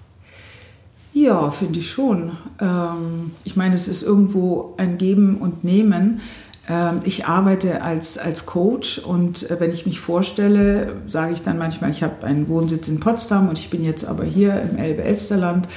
Ja, 1.14 1.52
finde 1.52 1.80
ich 1.80 1.92
schon. 1.92 2.32
Ähm, 2.60 3.32
ich 3.44 3.58
meine, 3.58 3.76
es 3.76 3.88
ist 3.88 4.02
irgendwo 4.02 4.74
ein 4.78 4.98
Geben 4.98 5.38
und 5.38 5.64
Nehmen. 5.64 6.22
Ähm, 6.69 7.00
ich 7.04 7.26
arbeite 7.26 7.82
als, 7.82 8.17
als 8.17 8.45
Coach 8.45 9.00
und 9.00 9.50
äh, 9.50 9.60
wenn 9.60 9.71
ich 9.71 9.86
mich 9.86 10.00
vorstelle, 10.00 10.95
sage 11.08 11.34
ich 11.34 11.41
dann 11.41 11.58
manchmal, 11.58 11.89
ich 11.89 12.04
habe 12.04 12.26
einen 12.26 12.47
Wohnsitz 12.47 12.88
in 12.88 13.00
Potsdam 13.00 13.50
und 13.50 13.58
ich 13.58 13.69
bin 13.69 13.84
jetzt 13.84 14.06
aber 14.06 14.24
hier 14.24 14.62
im 14.62 14.78
Elbe-Elsterland. 14.78 15.67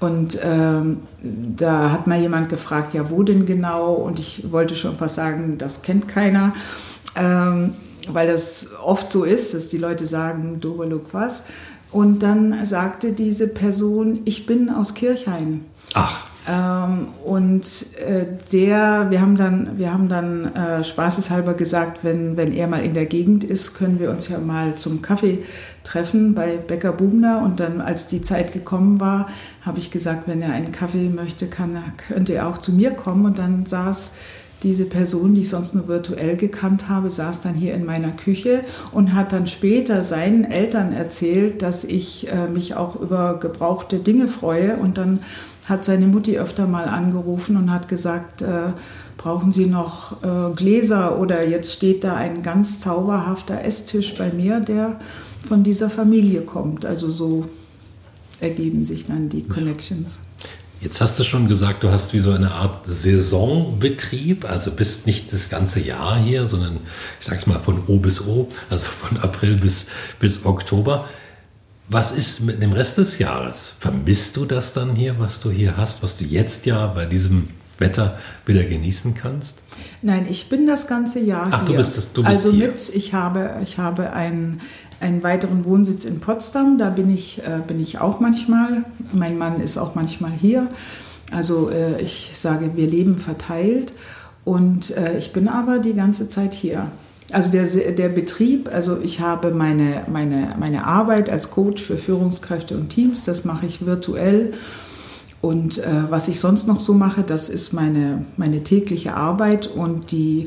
Und 0.00 0.36
ähm, 0.42 1.02
da 1.22 1.92
hat 1.92 2.08
mal 2.08 2.20
jemand 2.20 2.48
gefragt, 2.48 2.92
ja, 2.92 3.08
wo 3.08 3.22
denn 3.22 3.46
genau? 3.46 3.92
Und 3.92 4.18
ich 4.18 4.50
wollte 4.50 4.74
schon 4.74 4.96
fast 4.96 5.14
sagen, 5.14 5.58
das 5.58 5.82
kennt 5.82 6.08
keiner, 6.08 6.54
ähm, 7.14 7.74
weil 8.08 8.26
das 8.26 8.66
oft 8.82 9.08
so 9.08 9.22
ist, 9.22 9.54
dass 9.54 9.68
die 9.68 9.78
Leute 9.78 10.06
sagen, 10.06 10.58
Doberluk 10.60 11.06
was. 11.12 11.44
Und 11.92 12.20
dann 12.24 12.64
sagte 12.64 13.12
diese 13.12 13.46
Person, 13.46 14.22
ich 14.24 14.44
bin 14.44 14.70
aus 14.70 14.94
Kirchhain. 14.94 15.66
Ach. 15.94 16.31
Ähm, 16.48 17.08
und 17.24 17.64
äh, 18.04 18.26
der, 18.52 19.10
wir 19.10 19.20
haben 19.20 19.36
dann, 19.36 19.78
wir 19.78 19.92
haben 19.92 20.08
dann 20.08 20.54
äh, 20.54 20.82
spaßeshalber 20.82 21.54
gesagt, 21.54 22.02
wenn, 22.02 22.36
wenn 22.36 22.52
er 22.52 22.66
mal 22.66 22.82
in 22.82 22.94
der 22.94 23.06
Gegend 23.06 23.44
ist, 23.44 23.74
können 23.74 24.00
wir 24.00 24.10
uns 24.10 24.28
ja 24.28 24.38
mal 24.38 24.74
zum 24.74 25.02
Kaffee 25.02 25.38
treffen 25.84 26.34
bei 26.34 26.56
Bäcker 26.56 26.92
Bubner. 26.92 27.42
Und 27.44 27.60
dann, 27.60 27.80
als 27.80 28.08
die 28.08 28.22
Zeit 28.22 28.52
gekommen 28.52 28.98
war, 28.98 29.28
habe 29.62 29.78
ich 29.78 29.90
gesagt, 29.90 30.26
wenn 30.26 30.42
er 30.42 30.52
einen 30.52 30.72
Kaffee 30.72 31.08
möchte, 31.08 31.46
kann, 31.46 31.76
könnte 32.08 32.34
er 32.34 32.48
auch 32.48 32.58
zu 32.58 32.72
mir 32.72 32.90
kommen. 32.90 33.24
Und 33.24 33.38
dann 33.38 33.64
saß 33.64 34.12
diese 34.64 34.84
Person, 34.84 35.34
die 35.34 35.40
ich 35.42 35.48
sonst 35.48 35.74
nur 35.74 35.88
virtuell 35.88 36.36
gekannt 36.36 36.88
habe, 36.88 37.10
saß 37.10 37.40
dann 37.40 37.54
hier 37.54 37.74
in 37.74 37.84
meiner 37.84 38.12
Küche 38.12 38.60
und 38.92 39.14
hat 39.14 39.32
dann 39.32 39.46
später 39.46 40.04
seinen 40.04 40.44
Eltern 40.44 40.92
erzählt, 40.92 41.62
dass 41.62 41.84
ich 41.84 42.30
äh, 42.32 42.48
mich 42.48 42.74
auch 42.74 42.96
über 42.96 43.38
gebrauchte 43.38 43.98
Dinge 43.98 44.28
freue. 44.28 44.76
Und 44.76 44.98
dann 44.98 45.20
hat 45.66 45.84
seine 45.84 46.06
Mutti 46.06 46.38
öfter 46.38 46.66
mal 46.66 46.84
angerufen 46.84 47.56
und 47.56 47.70
hat 47.70 47.88
gesagt, 47.88 48.42
äh, 48.42 48.72
brauchen 49.16 49.52
Sie 49.52 49.66
noch 49.66 50.22
äh, 50.22 50.54
Gläser 50.54 51.18
oder 51.18 51.46
jetzt 51.46 51.72
steht 51.72 52.04
da 52.04 52.14
ein 52.14 52.42
ganz 52.42 52.80
zauberhafter 52.80 53.62
Esstisch 53.64 54.14
bei 54.16 54.32
mir, 54.32 54.60
der 54.60 54.98
von 55.46 55.62
dieser 55.62 55.90
Familie 55.90 56.40
kommt. 56.42 56.84
Also 56.84 57.12
so 57.12 57.46
ergeben 58.40 58.84
sich 58.84 59.06
dann 59.06 59.28
die 59.28 59.42
Connections. 59.42 60.18
Jetzt 60.80 61.00
hast 61.00 61.16
du 61.20 61.22
schon 61.22 61.48
gesagt, 61.48 61.84
du 61.84 61.90
hast 61.90 62.12
wie 62.12 62.18
so 62.18 62.32
eine 62.32 62.50
Art 62.50 62.86
Saisonbetrieb, 62.86 64.50
also 64.50 64.72
bist 64.72 65.06
nicht 65.06 65.32
das 65.32 65.48
ganze 65.48 65.78
Jahr 65.78 66.18
hier, 66.18 66.48
sondern 66.48 66.78
ich 67.20 67.26
sag's 67.26 67.46
mal 67.46 67.60
von 67.60 67.82
O 67.86 67.98
bis 67.98 68.26
O, 68.26 68.48
also 68.68 68.88
von 68.90 69.16
April 69.18 69.54
bis, 69.58 69.86
bis 70.18 70.44
Oktober. 70.44 71.08
Was 71.88 72.12
ist 72.12 72.40
mit 72.40 72.62
dem 72.62 72.72
Rest 72.72 72.98
des 72.98 73.18
Jahres? 73.18 73.74
Vermisst 73.78 74.36
du 74.36 74.44
das 74.44 74.72
dann 74.72 74.94
hier, 74.94 75.18
was 75.18 75.40
du 75.40 75.50
hier 75.50 75.76
hast, 75.76 76.02
was 76.02 76.16
du 76.16 76.24
jetzt 76.24 76.64
ja 76.66 76.86
bei 76.86 77.06
diesem 77.06 77.48
Wetter 77.78 78.18
wieder 78.46 78.64
genießen 78.64 79.14
kannst? 79.14 79.58
Nein, 80.00 80.26
ich 80.28 80.48
bin 80.48 80.66
das 80.66 80.86
ganze 80.86 81.20
Jahr 81.20 81.48
Ach, 81.50 81.58
hier. 81.58 81.66
du 81.66 81.76
bist, 81.76 81.96
das, 81.96 82.12
du 82.12 82.22
bist 82.22 82.34
also 82.34 82.52
hier. 82.52 82.68
mit, 82.68 82.88
ich 82.94 83.12
habe, 83.12 83.56
ich 83.62 83.78
habe 83.78 84.12
einen, 84.12 84.60
einen 85.00 85.22
weiteren 85.22 85.64
Wohnsitz 85.64 86.04
in 86.04 86.20
Potsdam, 86.20 86.78
da 86.78 86.90
bin 86.90 87.12
ich, 87.12 87.38
äh, 87.38 87.60
bin 87.66 87.80
ich 87.80 88.00
auch 88.00 88.20
manchmal. 88.20 88.84
Mein 89.12 89.36
Mann 89.36 89.60
ist 89.60 89.76
auch 89.76 89.94
manchmal 89.94 90.32
hier. 90.32 90.68
Also 91.32 91.70
äh, 91.70 92.00
ich 92.00 92.30
sage, 92.34 92.72
wir 92.74 92.86
leben 92.86 93.18
verteilt 93.18 93.92
und 94.44 94.96
äh, 94.96 95.18
ich 95.18 95.32
bin 95.32 95.48
aber 95.48 95.78
die 95.78 95.94
ganze 95.94 96.28
Zeit 96.28 96.54
hier. 96.54 96.90
Also 97.32 97.50
der, 97.50 97.64
der 97.92 98.08
Betrieb, 98.08 98.68
also 98.72 98.98
ich 99.00 99.20
habe 99.20 99.52
meine, 99.52 100.04
meine, 100.10 100.54
meine 100.58 100.86
Arbeit 100.86 101.30
als 101.30 101.50
Coach 101.50 101.82
für 101.82 101.96
Führungskräfte 101.96 102.76
und 102.76 102.90
Teams, 102.90 103.24
das 103.24 103.44
mache 103.44 103.66
ich 103.66 103.86
virtuell. 103.86 104.52
Und 105.40 105.78
äh, 105.78 106.04
was 106.08 106.28
ich 106.28 106.38
sonst 106.38 106.68
noch 106.68 106.78
so 106.78 106.94
mache, 106.94 107.22
das 107.22 107.48
ist 107.48 107.72
meine, 107.72 108.24
meine 108.36 108.62
tägliche 108.62 109.14
Arbeit 109.14 109.66
und 109.66 110.12
die, 110.12 110.46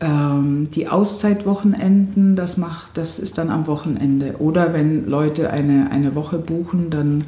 ähm, 0.00 0.68
die 0.70 0.88
Auszeitwochenenden, 0.88 2.36
das, 2.36 2.56
macht, 2.56 2.96
das 2.96 3.18
ist 3.18 3.38
dann 3.38 3.50
am 3.50 3.66
Wochenende. 3.66 4.36
Oder 4.38 4.72
wenn 4.72 5.08
Leute 5.08 5.50
eine, 5.50 5.90
eine 5.90 6.14
Woche 6.14 6.38
buchen, 6.38 6.90
dann 6.90 7.24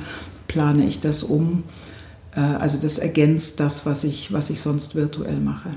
plane 0.47 0.85
ich 0.87 1.01
das 1.01 1.25
um. 1.25 1.64
Äh, 2.37 2.40
also 2.40 2.79
das 2.79 2.99
ergänzt 2.99 3.59
das, 3.59 3.85
was 3.85 4.05
ich, 4.05 4.33
was 4.33 4.51
ich 4.51 4.61
sonst 4.61 4.94
virtuell 4.94 5.40
mache. 5.40 5.71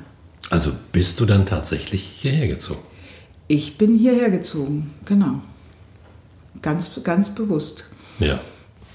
Also 0.51 0.71
bist 0.91 1.19
du 1.19 1.25
dann 1.25 1.45
tatsächlich 1.45 2.03
hierher 2.03 2.47
gezogen? 2.47 2.81
Ich 3.51 3.77
bin 3.77 3.97
hierher 3.97 4.29
gezogen, 4.29 4.91
genau. 5.03 5.41
Ganz, 6.61 6.89
ganz 7.03 7.35
bewusst. 7.35 7.83
Ja. 8.19 8.39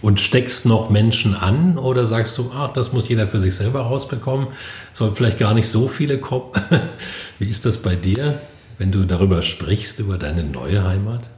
Und 0.01 0.19
steckst 0.19 0.64
noch 0.64 0.88
Menschen 0.88 1.35
an 1.35 1.77
oder 1.77 2.07
sagst 2.07 2.38
du, 2.38 2.51
ach, 2.55 2.73
das 2.73 2.95
muss 2.95 3.07
jeder 3.07 3.27
für 3.27 3.38
sich 3.38 3.55
selber 3.55 3.83
rausbekommen, 3.83 4.47
soll 4.95 5.11
vielleicht 5.14 5.38
gar 5.38 5.53
nicht 5.53 5.69
so 5.69 5.88
viele 5.88 6.16
kommen? 6.16 6.53
Wie 7.38 7.51
ist 7.51 7.66
das 7.66 7.77
bei 7.77 7.97
dir, 7.97 8.40
wenn 8.79 8.90
du 8.90 9.05
darüber 9.05 9.42
sprichst, 9.42 10.01
über 10.01 10.16
deine 10.16 10.42
neue 10.42 10.85
Heimat? 10.85 11.29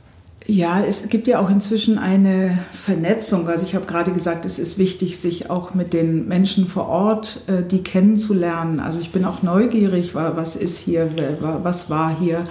Ja, 0.46 0.81
es 0.81 1.09
gibt 1.09 1.26
ja 1.26 1.40
auch 1.40 1.50
inzwischen 1.50 1.98
eine 1.98 2.57
Vernetzung. 2.72 3.48
Also 3.48 3.66
ich 3.66 3.74
habe 3.74 3.87
gerade 3.87 4.12
gesagt, 4.12 4.46
es 4.46 4.61
ist 4.61 4.78
wichtig, 4.78 5.18
sich 5.18 5.50
auch 5.50 5.74
mit 5.74 5.92
den 5.92 6.28
Menschen 6.28 6.68
vor 6.68 6.87
Ort, 6.87 7.40
äh, 7.48 7.64
die 7.64 7.83
kennenzulernen. 7.83 8.78
Also 8.78 9.00
ich 9.00 9.11
bin 9.11 9.24
auch 9.24 9.42
neugierig, 9.42 10.14
was 10.14 10.54
ist 10.54 10.78
hier, 10.78 11.11
was 11.40 11.90
war 11.90 12.16
hier. 12.16 12.44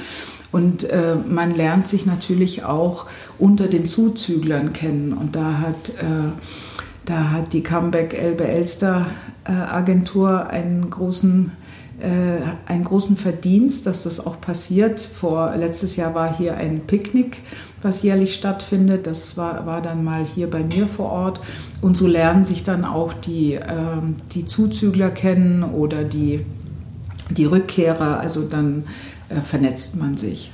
Und 0.52 0.86
äh, 0.86 1.16
man 1.28 1.54
lernt 1.54 1.88
sich 1.88 2.06
natürlich 2.06 2.64
auch 2.64 3.06
unter 3.38 3.68
den 3.68 3.86
Zuzüglern 3.86 4.74
kennen. 4.74 5.14
Und 5.14 5.36
da 5.36 5.60
hat, 5.60 5.90
äh, 5.90 6.32
da 7.06 7.32
hat 7.32 7.54
die 7.54 7.64
Comeback 7.64 8.14
Elbe 8.14 8.48
Elster 8.48 9.08
äh, 9.44 9.52
Agentur 9.52 10.48
einen 10.48 10.90
großen, 10.90 11.52
äh, 12.00 12.70
einen 12.72 12.84
großen 12.86 13.18
Verdienst, 13.18 13.86
dass 13.86 14.04
das 14.04 14.26
auch 14.26 14.40
passiert. 14.40 15.02
Vor, 15.02 15.54
letztes 15.56 15.96
Jahr 15.96 16.16
war 16.16 16.36
hier 16.36 16.56
ein 16.56 16.82
Picknick, 16.88 17.42
was 17.82 18.02
jährlich 18.02 18.34
stattfindet. 18.34 19.06
Das 19.06 19.36
war, 19.36 19.66
war 19.66 19.82
dann 19.82 20.04
mal 20.04 20.26
hier 20.26 20.50
bei 20.50 20.64
mir 20.64 20.88
vor 20.88 21.12
Ort. 21.12 21.42
Und 21.82 21.98
so 21.98 22.08
lernen 22.08 22.46
sich 22.46 22.64
dann 22.64 22.86
auch 22.86 23.14
die, 23.14 23.54
ähm, 23.54 24.16
die 24.32 24.46
Zuzügler 24.46 25.10
kennen 25.10 25.64
oder 25.64 26.06
die, 26.06 26.46
die 27.30 27.46
Rückkehrer. 27.46 28.20
Also 28.22 28.44
dann 28.44 28.86
vernetzt 29.44 29.96
man 29.96 30.18
sich. 30.18 30.52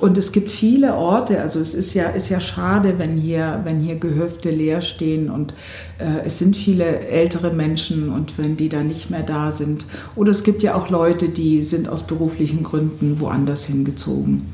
Und 0.00 0.16
es 0.16 0.30
gibt 0.30 0.48
viele 0.48 0.94
Orte, 0.94 1.40
also 1.40 1.58
es 1.58 1.74
ist 1.74 1.92
ja, 1.94 2.10
ist 2.10 2.28
ja 2.28 2.38
schade, 2.38 2.98
wenn 2.98 3.16
hier, 3.16 3.62
wenn 3.64 3.80
hier 3.80 3.96
Gehöfte 3.96 4.50
leer 4.50 4.80
stehen 4.80 5.28
und 5.28 5.54
äh, 5.98 6.24
es 6.24 6.38
sind 6.38 6.56
viele 6.56 7.00
ältere 7.00 7.52
Menschen 7.52 8.08
und 8.08 8.38
wenn 8.38 8.56
die 8.56 8.68
dann 8.68 8.86
nicht 8.86 9.10
mehr 9.10 9.24
da 9.24 9.50
sind. 9.50 9.86
Oder 10.14 10.30
es 10.30 10.44
gibt 10.44 10.62
ja 10.62 10.76
auch 10.76 10.88
Leute, 10.88 11.28
die 11.28 11.64
sind 11.64 11.88
aus 11.88 12.04
beruflichen 12.04 12.62
Gründen 12.62 13.18
woanders 13.18 13.64
hingezogen. 13.66 14.52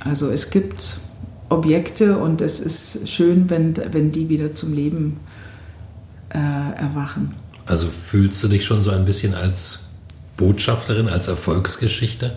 Also 0.00 0.30
es 0.30 0.48
gibt 0.48 1.00
Objekte 1.50 2.16
und 2.16 2.40
es 2.40 2.58
ist 2.58 3.08
schön, 3.10 3.50
wenn, 3.50 3.74
wenn 3.92 4.10
die 4.10 4.30
wieder 4.30 4.54
zum 4.54 4.72
Leben 4.72 5.20
äh, 6.30 6.38
erwachen. 6.38 7.34
Also 7.66 7.88
fühlst 7.88 8.42
du 8.42 8.48
dich 8.48 8.64
schon 8.64 8.82
so 8.82 8.90
ein 8.90 9.04
bisschen 9.04 9.34
als 9.34 9.80
Botschafterin, 10.38 11.08
als 11.08 11.28
Erfolgsgeschichte? 11.28 12.32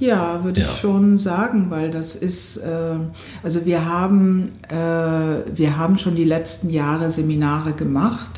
Ja, 0.00 0.42
würde 0.42 0.60
ja. 0.60 0.66
ich 0.66 0.72
schon 0.78 1.18
sagen, 1.18 1.66
weil 1.70 1.90
das 1.90 2.16
ist, 2.16 2.56
äh, 2.58 2.96
also 3.42 3.64
wir 3.64 3.86
haben, 3.86 4.48
äh, 4.68 4.76
wir 5.54 5.76
haben 5.76 5.98
schon 5.98 6.16
die 6.16 6.24
letzten 6.24 6.68
Jahre 6.70 7.10
Seminare 7.10 7.72
gemacht 7.72 8.30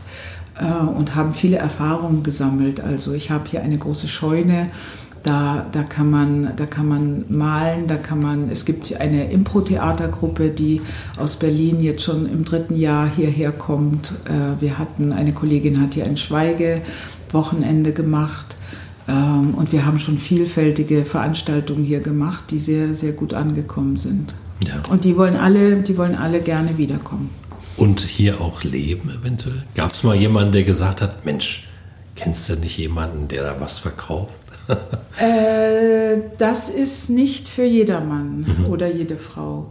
äh, 0.61 0.87
und 0.87 1.15
haben 1.15 1.33
viele 1.33 1.57
Erfahrungen 1.57 2.23
gesammelt. 2.23 2.81
Also 2.81 3.15
ich 3.15 3.31
habe 3.31 3.49
hier 3.49 3.63
eine 3.63 3.79
große 3.79 4.07
Scheune, 4.07 4.67
da, 5.27 5.67
da, 5.73 5.83
kann 5.83 6.09
man, 6.09 6.53
da 6.55 6.67
kann 6.67 6.87
man 6.87 7.25
malen, 7.29 7.89
da 7.89 7.97
kann 7.97 8.21
man, 8.21 8.49
es 8.49 8.65
gibt 8.65 9.01
eine 9.01 9.31
Impro-Theatergruppe, 9.33 10.51
die 10.51 10.83
aus 11.19 11.37
Berlin 11.37 11.81
jetzt 11.81 12.05
schon 12.05 12.31
im 12.31 12.45
dritten 12.45 12.77
Jahr 12.77 13.09
hierher 13.09 13.51
kommt. 13.51 14.13
Äh, 14.27 14.61
wir 14.61 14.79
hatten, 14.79 15.13
eine 15.13 15.33
Kollegin 15.33 15.81
hat 15.81 15.95
hier 15.95 16.05
ein 16.05 16.17
Schweigewochenende 16.17 17.93
gemacht. 17.93 18.57
Ähm, 19.09 19.55
und 19.55 19.73
wir 19.73 19.87
haben 19.87 19.99
schon 19.99 20.19
vielfältige 20.19 21.05
Veranstaltungen 21.05 21.85
hier 21.85 22.01
gemacht, 22.01 22.45
die 22.51 22.59
sehr, 22.59 22.95
sehr 22.95 23.13
gut 23.13 23.35
angekommen 23.35 23.97
sind. 23.97 24.35
Ja. 24.67 24.83
Und 24.91 25.05
die 25.05 25.17
wollen 25.17 25.37
alle, 25.37 25.77
die 25.77 25.97
wollen 25.97 26.17
alle 26.17 26.41
gerne 26.41 26.77
wiederkommen. 26.79 27.31
Und 27.77 28.01
hier 28.01 28.41
auch 28.41 28.63
leben 28.65 29.11
eventuell? 29.11 29.65
Gab 29.75 29.93
es 29.93 30.03
mal 30.03 30.17
jemanden, 30.17 30.53
der 30.53 30.65
gesagt 30.65 31.03
hat, 31.03 31.25
Mensch, 31.27 31.69
kennst 32.15 32.49
du 32.49 32.57
nicht 32.57 32.79
jemanden, 32.79 33.29
der 33.29 33.45
da 33.45 33.61
was 33.61 33.79
verkauft? 33.79 34.33
äh, 35.21 36.23
das 36.39 36.71
ist 36.71 37.11
nicht 37.11 37.49
für 37.49 37.65
jedermann 37.65 38.47
mhm. 38.59 38.67
oder 38.67 38.93
jede 38.93 39.19
Frau. 39.19 39.69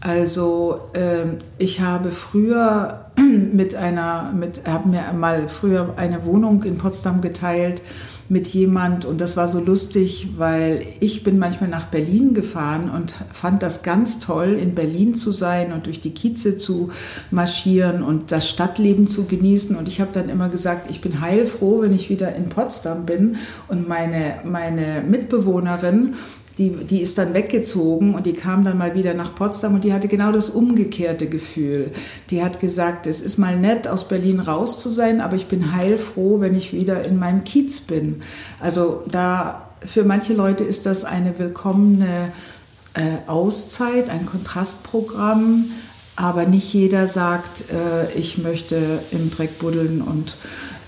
Also 0.00 0.80
äh, 0.92 1.38
ich 1.56 1.80
habe 1.80 2.10
früher 2.10 3.06
mit 3.52 3.74
einer, 3.74 4.32
mit, 4.32 4.66
habe 4.66 4.88
mir 4.88 5.02
mal 5.14 5.48
früher 5.48 5.94
eine 5.96 6.26
Wohnung 6.26 6.64
in 6.64 6.76
Potsdam 6.76 7.22
geteilt 7.22 7.80
mit 8.28 8.48
jemand 8.48 9.04
und 9.04 9.20
das 9.20 9.36
war 9.36 9.48
so 9.48 9.60
lustig, 9.60 10.28
weil 10.36 10.82
ich 11.00 11.22
bin 11.22 11.38
manchmal 11.38 11.68
nach 11.68 11.86
Berlin 11.86 12.32
gefahren 12.32 12.90
und 12.90 13.14
fand 13.32 13.62
das 13.62 13.82
ganz 13.82 14.20
toll, 14.20 14.58
in 14.60 14.74
Berlin 14.74 15.14
zu 15.14 15.32
sein 15.32 15.72
und 15.72 15.86
durch 15.86 16.00
die 16.00 16.12
Kieze 16.12 16.56
zu 16.56 16.90
marschieren 17.30 18.02
und 18.02 18.32
das 18.32 18.48
Stadtleben 18.48 19.06
zu 19.06 19.26
genießen. 19.26 19.76
Und 19.76 19.88
ich 19.88 20.00
habe 20.00 20.10
dann 20.12 20.28
immer 20.28 20.48
gesagt, 20.48 20.90
ich 20.90 21.00
bin 21.00 21.20
heilfroh, 21.20 21.82
wenn 21.82 21.92
ich 21.92 22.08
wieder 22.08 22.34
in 22.34 22.48
Potsdam 22.48 23.04
bin 23.04 23.36
und 23.68 23.88
meine, 23.88 24.36
meine 24.44 25.02
Mitbewohnerin 25.06 26.14
die, 26.58 26.70
die 26.70 27.00
ist 27.00 27.18
dann 27.18 27.34
weggezogen 27.34 28.14
und 28.14 28.26
die 28.26 28.32
kam 28.32 28.64
dann 28.64 28.78
mal 28.78 28.94
wieder 28.94 29.14
nach 29.14 29.34
Potsdam 29.34 29.74
und 29.74 29.84
die 29.84 29.92
hatte 29.92 30.08
genau 30.08 30.30
das 30.30 30.50
umgekehrte 30.50 31.26
Gefühl. 31.26 31.90
Die 32.30 32.44
hat 32.44 32.60
gesagt, 32.60 33.06
es 33.06 33.20
ist 33.20 33.38
mal 33.38 33.56
nett, 33.56 33.88
aus 33.88 34.06
Berlin 34.06 34.38
raus 34.38 34.80
zu 34.80 34.88
sein, 34.88 35.20
aber 35.20 35.36
ich 35.36 35.46
bin 35.46 35.74
heilfroh, 35.74 36.40
wenn 36.40 36.54
ich 36.54 36.72
wieder 36.72 37.04
in 37.04 37.18
meinem 37.18 37.42
Kiez 37.44 37.80
bin. 37.80 38.22
Also 38.60 39.02
da, 39.10 39.68
für 39.84 40.04
manche 40.04 40.32
Leute 40.32 40.62
ist 40.62 40.86
das 40.86 41.04
eine 41.04 41.38
willkommene 41.38 42.32
äh, 42.94 43.28
Auszeit, 43.28 44.08
ein 44.08 44.24
Kontrastprogramm, 44.24 45.66
aber 46.14 46.46
nicht 46.46 46.72
jeder 46.72 47.08
sagt, 47.08 47.64
äh, 47.72 48.12
ich 48.16 48.38
möchte 48.38 49.00
im 49.10 49.32
Dreck 49.32 49.58
buddeln 49.58 50.00
und 50.00 50.36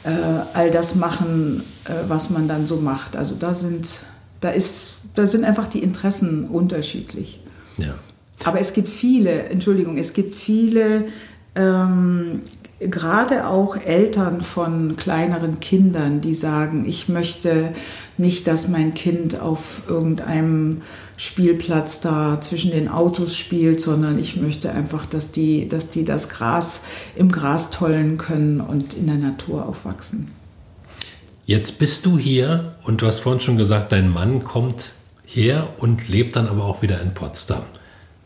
äh, 0.05 0.11
all 0.55 0.71
das 0.71 0.95
machen, 0.95 1.65
äh, 1.87 2.09
was 2.09 2.31
man 2.31 2.47
dann 2.47 2.69
so 2.69 2.77
macht. 2.77 3.17
Also 3.17 3.35
da 3.37 3.53
sind 3.53 4.03
da, 4.47 4.53
ist, 4.53 4.99
da 5.17 5.27
sind 5.27 5.45
einfach 5.45 5.67
die 5.67 5.83
Interessen 5.83 6.45
unterschiedlich. 6.49 7.41
Ja. 7.79 7.95
Aber 8.45 8.61
es 8.61 8.75
gibt 8.75 8.89
viele, 8.89 9.49
Entschuldigung, 9.49 9.97
es 9.97 10.13
gibt 10.13 10.37
viele, 10.37 11.07
ähm, 11.57 12.43
gerade 12.79 13.49
auch 13.49 13.77
Eltern 13.77 14.43
von 14.43 14.97
kleineren 14.97 15.59
Kindern, 15.59 16.21
die 16.21 16.35
sagen, 16.35 16.85
ich 16.87 17.09
möchte 17.09 17.73
nicht, 18.19 18.47
dass 18.47 18.69
mein 18.69 18.95
Kind 18.95 19.41
auf 19.41 19.83
irgendeinem 19.89 20.83
Spielplatz 21.17 22.01
da 22.01 22.41
zwischen 22.41 22.71
den 22.71 22.89
Autos 22.89 23.37
spielt, 23.37 23.81
sondern 23.81 24.17
ich 24.17 24.37
möchte 24.37 24.71
einfach, 24.71 25.07
dass 25.07 25.33
die, 25.33 25.67
dass 25.67 25.91
die 25.91 26.05
das 26.05 26.29
Gras 26.29 26.85
im 27.17 27.33
Gras 27.33 27.71
tollen 27.71 28.17
können 28.17 28.61
und 28.61 28.95
in 28.95 29.07
der 29.07 29.17
Natur 29.17 29.67
aufwachsen. 29.67 30.36
Jetzt 31.47 31.79
bist 31.79 32.05
du 32.05 32.19
hier 32.19 32.75
und 32.83 33.01
du 33.01 33.07
hast 33.07 33.21
vorhin 33.21 33.41
schon 33.41 33.57
gesagt, 33.57 33.93
dein 33.93 34.09
Mann 34.09 34.43
kommt 34.43 34.95
her 35.25 35.69
und 35.79 36.09
lebt 36.09 36.35
dann 36.35 36.49
aber 36.49 36.65
auch 36.65 36.83
wieder 36.83 37.01
in 37.01 37.15
Potsdam. 37.15 37.63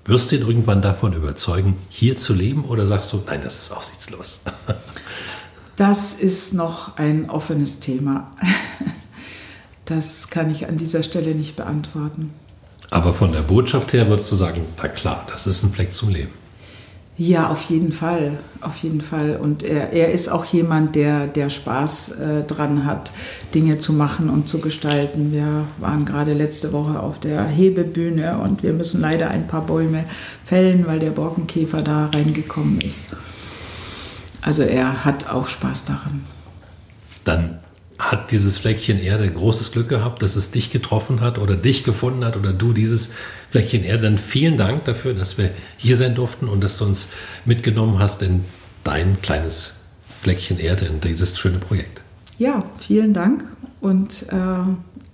Wirst 0.07 0.33
du 0.33 0.37
ihn 0.37 0.47
irgendwann 0.47 0.81
davon 0.81 1.13
überzeugen, 1.13 1.77
hier 1.91 2.17
zu 2.17 2.33
leben 2.33 2.65
oder 2.65 2.87
sagst 2.87 3.13
du, 3.13 3.23
nein, 3.27 3.43
das 3.45 3.59
ist 3.59 3.71
aussichtslos? 3.73 4.41
Das 5.77 6.13
ist 6.13 6.53
noch 6.53 6.99
ein 6.99 7.31
offenes 7.31 7.81
Thema. 7.81 8.33
Das 9.87 10.29
kann 10.31 10.51
ich 10.51 10.69
an 10.69 10.77
dieser 10.77 11.03
Stelle 11.03 11.35
nicht 11.35 11.57
beantworten. 11.57 12.33
Aber 12.91 13.13
von 13.13 13.33
der 13.33 13.41
Botschaft 13.41 13.93
her 13.93 14.09
würdest 14.09 14.31
du 14.31 14.37
sagen, 14.37 14.63
na 14.77 14.87
klar, 14.87 15.27
das 15.29 15.49
ist 15.49 15.65
ein 15.65 15.73
Fleck 15.73 15.93
zum 15.93 16.11
Leben. 16.11 16.31
Ja, 17.21 17.51
auf 17.51 17.65
jeden 17.65 17.93
Fall, 17.93 18.39
auf 18.63 18.79
jeden 18.79 19.03
Fall. 19.03 19.37
Und 19.37 19.63
er, 19.63 19.93
er 19.93 20.11
ist 20.11 20.31
auch 20.31 20.47
jemand, 20.47 20.95
der, 20.95 21.27
der 21.27 21.51
Spaß 21.51 22.13
äh, 22.13 22.45
dran 22.45 22.87
hat, 22.87 23.13
Dinge 23.55 23.77
zu 23.77 23.93
machen 23.93 24.31
und 24.31 24.49
zu 24.49 24.59
gestalten. 24.59 25.31
Wir 25.31 25.67
waren 25.77 26.07
gerade 26.07 26.33
letzte 26.33 26.73
Woche 26.73 26.99
auf 26.99 27.21
der 27.21 27.45
Hebebühne 27.45 28.39
und 28.39 28.63
wir 28.63 28.73
müssen 28.73 29.03
leider 29.03 29.29
ein 29.29 29.47
paar 29.47 29.67
Bäume 29.67 30.05
fällen, 30.47 30.87
weil 30.87 30.99
der 30.99 31.11
Borkenkäfer 31.11 31.83
da 31.83 32.07
reingekommen 32.07 32.81
ist. 32.81 33.15
Also 34.41 34.63
er 34.63 35.05
hat 35.05 35.29
auch 35.29 35.47
Spaß 35.47 35.85
daran. 35.85 36.25
Dann 37.25 37.59
hat 38.11 38.33
dieses 38.33 38.59
Fleckchen 38.59 39.01
Erde 39.01 39.31
großes 39.31 39.71
Glück 39.71 39.89
gehabt, 39.89 40.23
dass 40.23 40.35
es 40.35 40.51
dich 40.51 40.73
getroffen 40.73 41.21
hat 41.21 41.39
oder 41.39 41.55
dich 41.55 41.85
gefunden 41.85 42.25
hat 42.25 42.37
oder 42.37 42.53
du 42.53 42.73
dieses 42.73 43.11
Fleckchen 43.51 43.85
Erde. 43.85 44.03
Dann 44.03 44.19
vielen 44.19 44.57
Dank 44.57 44.85
dafür, 44.85 45.15
dass 45.15 45.39
wir 45.39 45.51
hier 45.77 45.97
sein 45.97 46.17
durften 46.17 46.49
und 46.49 46.65
dass 46.65 46.79
du 46.79 46.87
uns 46.87 47.11
mitgenommen 47.45 48.01
hast 48.01 48.23
in 48.23 48.45
dein 48.83 49.21
kleines 49.23 49.77
Fleckchen 50.23 50.59
Erde, 50.59 50.87
in 50.87 51.01
dieses 51.01 51.39
schöne 51.39 51.59
Projekt. 51.59 52.03
Ja, 52.39 52.65
vielen 52.81 53.13
Dank 53.13 53.45
und 53.81 54.27
äh, 54.31 54.65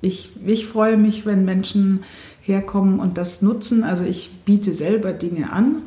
ich, 0.01 0.30
ich 0.47 0.66
freue 0.66 0.97
mich, 0.97 1.26
wenn 1.26 1.44
Menschen 1.44 2.01
herkommen 2.40 2.99
und 2.99 3.18
das 3.18 3.42
nutzen. 3.42 3.84
Also 3.84 4.05
ich 4.05 4.30
biete 4.44 4.72
selber 4.72 5.12
Dinge 5.12 5.53
an. 5.53 5.82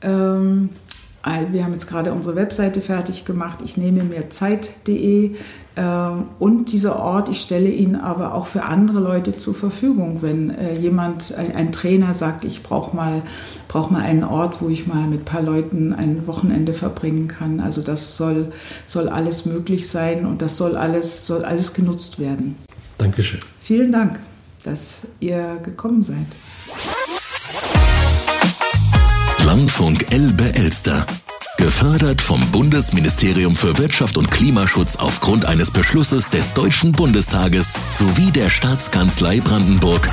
Ähm, 0.00 0.70
wir 1.52 1.64
haben 1.64 1.72
jetzt 1.72 1.86
gerade 1.86 2.12
unsere 2.12 2.36
Webseite 2.36 2.80
fertig 2.80 3.24
gemacht. 3.24 3.60
Ich 3.64 3.76
nehme 3.76 4.04
mir 4.04 4.28
Zeit.de 4.28 5.34
äh, 5.76 6.10
und 6.38 6.72
dieser 6.72 6.98
Ort, 6.98 7.28
ich 7.28 7.40
stelle 7.40 7.70
ihn 7.70 7.96
aber 7.96 8.34
auch 8.34 8.46
für 8.46 8.64
andere 8.64 9.00
Leute 9.00 9.36
zur 9.36 9.54
Verfügung. 9.54 10.22
Wenn 10.22 10.50
äh, 10.50 10.74
jemand, 10.74 11.34
ein, 11.34 11.54
ein, 11.54 11.72
Trainer 11.72 12.14
sagt, 12.14 12.44
ich 12.44 12.62
brauche 12.62 12.94
mal, 12.94 13.22
brauch 13.68 13.90
mal 13.90 14.02
einen 14.02 14.24
Ort, 14.24 14.60
wo 14.60 14.68
ich 14.68 14.86
mal 14.86 15.06
mit 15.06 15.20
ein 15.20 15.24
paar 15.24 15.42
Leuten 15.42 15.92
ein 15.92 16.26
Wochenende 16.26 16.74
verbringen 16.74 17.26
kann. 17.26 17.60
Also 17.60 17.82
das 17.82 18.16
soll, 18.16 18.52
soll 18.86 19.08
alles 19.08 19.46
möglich 19.46 19.88
sein 19.88 20.26
und 20.26 20.42
das 20.42 20.56
soll 20.56 20.76
alles, 20.76 21.26
soll 21.26 21.44
alles 21.44 21.72
genutzt 21.72 22.18
werden. 22.18 22.56
Dankeschön. 22.98 23.40
Vielen 23.62 23.90
Dank, 23.90 24.20
dass 24.62 25.06
ihr 25.20 25.56
gekommen 25.64 26.02
seid. 26.02 26.26
Landfunk 29.56 30.06
Elbe-Elster. 30.10 31.06
Gefördert 31.58 32.20
vom 32.20 32.44
Bundesministerium 32.50 33.54
für 33.54 33.78
Wirtschaft 33.78 34.16
und 34.16 34.28
Klimaschutz 34.28 34.96
aufgrund 34.96 35.44
eines 35.44 35.70
Beschlusses 35.70 36.28
des 36.28 36.54
Deutschen 36.54 36.90
Bundestages 36.90 37.74
sowie 37.88 38.32
der 38.32 38.50
Staatskanzlei 38.50 39.38
Brandenburg. 39.38 40.10